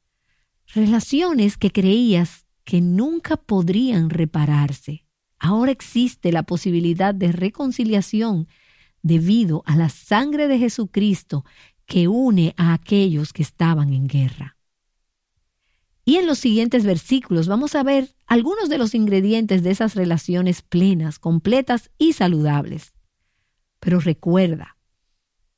relaciones 0.68 1.58
que 1.58 1.72
creías 1.72 2.46
que 2.64 2.82
nunca 2.82 3.36
podrían 3.36 4.10
repararse 4.10 5.09
Ahora 5.40 5.72
existe 5.72 6.32
la 6.32 6.44
posibilidad 6.44 7.16
de 7.16 7.32
reconciliación 7.32 8.48
debido 9.02 9.64
a 9.66 9.76
la 9.76 9.90
sangre 9.90 10.48
de 10.48 10.60
Jesucristo 10.60 11.46
que 11.86 12.08
une 12.08 12.54
a 12.58 12.74
aquellos 12.74 13.34
que 13.34 13.42
estaban 13.42 13.94
en 13.94 14.08
guerra. 14.08 14.58
Y 16.06 16.18
en 16.18 16.28
los 16.28 16.40
siguientes 16.40 16.86
versículos 16.86 17.48
vamos 17.48 17.76
a 17.76 17.84
ver 17.84 18.16
algunos 18.28 18.70
de 18.70 18.78
los 18.78 18.96
ingredientes 18.96 19.64
de 19.64 19.72
esas 19.72 19.96
relaciones 19.96 20.62
plenas, 20.62 21.20
completas 21.20 21.92
y 21.98 22.14
saludables. 22.14 22.94
Pero 23.80 24.00
recuerda 24.00 24.78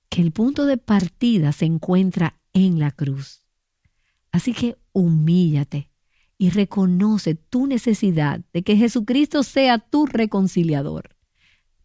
que 0.09 0.21
el 0.21 0.31
punto 0.31 0.65
de 0.65 0.77
partida 0.77 1.53
se 1.53 1.65
encuentra 1.65 2.39
en 2.53 2.79
la 2.79 2.91
cruz. 2.91 3.45
Así 4.31 4.53
que 4.53 4.77
humíllate, 4.93 5.90
y 6.41 6.49
reconoce 6.49 7.35
tu 7.35 7.67
necesidad 7.67 8.41
de 8.51 8.63
que 8.63 8.75
Jesucristo 8.75 9.43
sea 9.43 9.77
tu 9.77 10.07
reconciliador. 10.07 11.15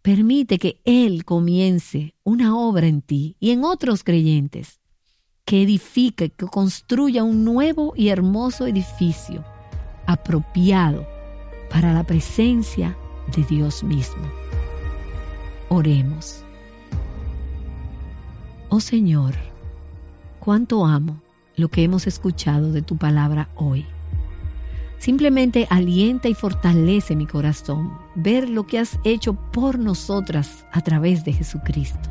Permite 0.01 0.59
que 0.59 0.81
Él 0.87 1.27
comience 1.27 2.15
una 2.25 2.57
obra 2.57 2.87
en 2.87 3.03
ti 3.03 3.37
y 3.39 3.51
en 3.51 3.65
otros 3.65 4.03
creyentes, 4.03 4.81
que 5.45 5.61
edifique, 5.61 6.31
que 6.31 6.47
construya 6.47 7.23
un 7.23 7.45
nuevo 7.45 7.93
y 7.97 8.09
hermoso 8.09 8.67
edificio 8.67 9.45
apropiado 10.07 11.07
para 11.69 11.93
la 11.93 12.05
presencia 12.05 12.97
de 13.37 13.45
Dios 13.45 13.85
mismo. 13.85 14.23
Oremos. 15.69 16.43
Oh 18.71 18.81
Señor, 18.81 19.35
cuánto 20.41 20.87
amo 20.87 21.21
lo 21.57 21.69
que 21.69 21.85
hemos 21.85 22.07
escuchado 22.07 22.73
de 22.73 22.81
tu 22.81 22.97
palabra 22.97 23.51
hoy. 23.55 23.85
Simplemente 24.99 25.67
alienta 25.71 26.29
y 26.29 26.35
fortalece 26.35 27.15
mi 27.17 27.27
corazón 27.27 27.93
ver 28.15 28.49
lo 28.49 28.67
que 28.67 28.79
has 28.79 28.99
hecho 29.05 29.35
por 29.35 29.79
nosotras 29.79 30.67
a 30.73 30.81
través 30.81 31.25
de 31.25 31.33
Jesucristo. 31.33 32.09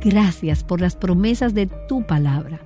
Gracias 0.00 0.62
por 0.62 0.80
las 0.80 0.96
promesas 0.96 1.54
de 1.54 1.66
tu 1.88 2.06
palabra 2.06 2.60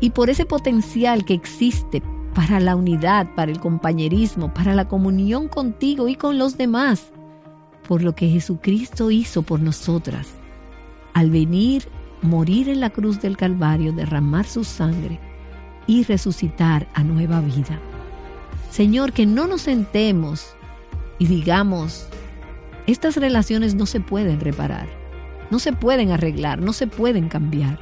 y 0.00 0.10
por 0.10 0.30
ese 0.30 0.46
potencial 0.46 1.24
que 1.24 1.34
existe 1.34 2.02
para 2.34 2.60
la 2.60 2.76
unidad, 2.76 3.34
para 3.34 3.50
el 3.50 3.60
compañerismo, 3.60 4.52
para 4.52 4.74
la 4.74 4.88
comunión 4.88 5.48
contigo 5.48 6.08
y 6.08 6.16
con 6.16 6.38
los 6.38 6.56
demás, 6.56 7.10
por 7.88 8.02
lo 8.02 8.14
que 8.14 8.28
Jesucristo 8.28 9.10
hizo 9.10 9.42
por 9.42 9.60
nosotras. 9.60 10.28
Al 11.14 11.30
venir, 11.30 11.88
morir 12.22 12.68
en 12.68 12.80
la 12.80 12.90
cruz 12.90 13.20
del 13.20 13.36
Calvario, 13.36 13.92
derramar 13.92 14.46
su 14.46 14.64
sangre 14.64 15.18
y 15.86 16.02
resucitar 16.04 16.86
a 16.94 17.02
nueva 17.02 17.40
vida. 17.40 17.80
Señor, 18.76 19.14
que 19.14 19.24
no 19.24 19.46
nos 19.46 19.62
sentemos 19.62 20.54
y 21.18 21.24
digamos, 21.24 22.06
estas 22.86 23.16
relaciones 23.16 23.74
no 23.74 23.86
se 23.86 24.00
pueden 24.00 24.38
reparar, 24.38 24.86
no 25.50 25.58
se 25.60 25.72
pueden 25.72 26.10
arreglar, 26.10 26.60
no 26.60 26.74
se 26.74 26.86
pueden 26.86 27.30
cambiar. 27.30 27.78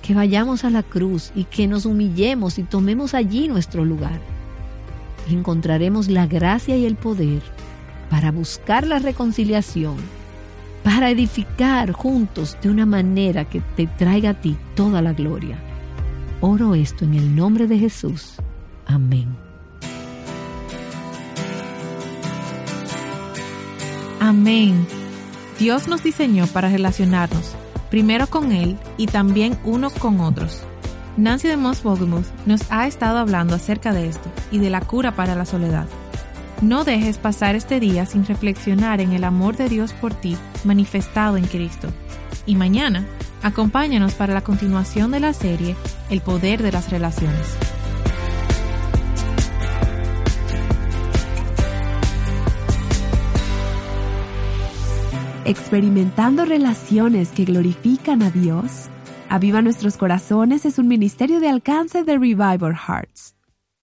Que 0.00 0.14
vayamos 0.14 0.62
a 0.62 0.70
la 0.70 0.84
cruz 0.84 1.32
y 1.34 1.42
que 1.42 1.66
nos 1.66 1.84
humillemos 1.84 2.60
y 2.60 2.62
tomemos 2.62 3.12
allí 3.12 3.48
nuestro 3.48 3.84
lugar. 3.84 4.20
Y 5.28 5.34
encontraremos 5.34 6.06
la 6.08 6.28
gracia 6.28 6.76
y 6.76 6.86
el 6.86 6.94
poder 6.94 7.42
para 8.08 8.30
buscar 8.30 8.86
la 8.86 9.00
reconciliación, 9.00 9.96
para 10.84 11.10
edificar 11.10 11.90
juntos 11.90 12.56
de 12.62 12.70
una 12.70 12.86
manera 12.86 13.46
que 13.46 13.60
te 13.74 13.88
traiga 13.88 14.30
a 14.30 14.40
ti 14.40 14.56
toda 14.76 15.02
la 15.02 15.12
gloria. 15.12 15.58
Oro 16.40 16.76
esto 16.76 17.04
en 17.04 17.14
el 17.14 17.34
nombre 17.34 17.66
de 17.66 17.80
Jesús. 17.80 18.36
Amén. 18.86 19.41
Amén. 24.32 24.86
Dios 25.58 25.88
nos 25.88 26.02
diseñó 26.02 26.46
para 26.46 26.70
relacionarnos, 26.70 27.54
primero 27.90 28.28
con 28.28 28.50
Él 28.50 28.78
y 28.96 29.06
también 29.06 29.58
unos 29.62 29.92
con 29.92 30.20
otros. 30.20 30.62
Nancy 31.18 31.48
de 31.48 31.58
Moss 31.58 31.82
nos 32.46 32.62
ha 32.70 32.86
estado 32.86 33.18
hablando 33.18 33.54
acerca 33.54 33.92
de 33.92 34.08
esto 34.08 34.32
y 34.50 34.58
de 34.58 34.70
la 34.70 34.80
cura 34.80 35.14
para 35.14 35.34
la 35.34 35.44
soledad. 35.44 35.86
No 36.62 36.82
dejes 36.84 37.18
pasar 37.18 37.56
este 37.56 37.78
día 37.78 38.06
sin 38.06 38.24
reflexionar 38.24 39.02
en 39.02 39.12
el 39.12 39.24
amor 39.24 39.58
de 39.58 39.68
Dios 39.68 39.92
por 39.92 40.14
ti 40.14 40.38
manifestado 40.64 41.36
en 41.36 41.44
Cristo. 41.44 41.88
Y 42.46 42.54
mañana, 42.54 43.04
acompáñanos 43.42 44.14
para 44.14 44.32
la 44.32 44.40
continuación 44.40 45.10
de 45.10 45.20
la 45.20 45.34
serie 45.34 45.76
El 46.08 46.22
poder 46.22 46.62
de 46.62 46.72
las 46.72 46.88
relaciones. 46.88 47.58
Experimentando 55.44 56.44
relaciones 56.44 57.30
que 57.30 57.44
glorifican 57.44 58.22
a 58.22 58.30
Dios. 58.30 58.88
Aviva 59.28 59.62
Nuestros 59.62 59.96
Corazones 59.96 60.64
es 60.64 60.78
un 60.78 60.88
ministerio 60.88 61.40
de 61.40 61.48
alcance 61.48 62.04
de 62.04 62.18
Revival 62.18 62.74
Hearts. 62.76 63.34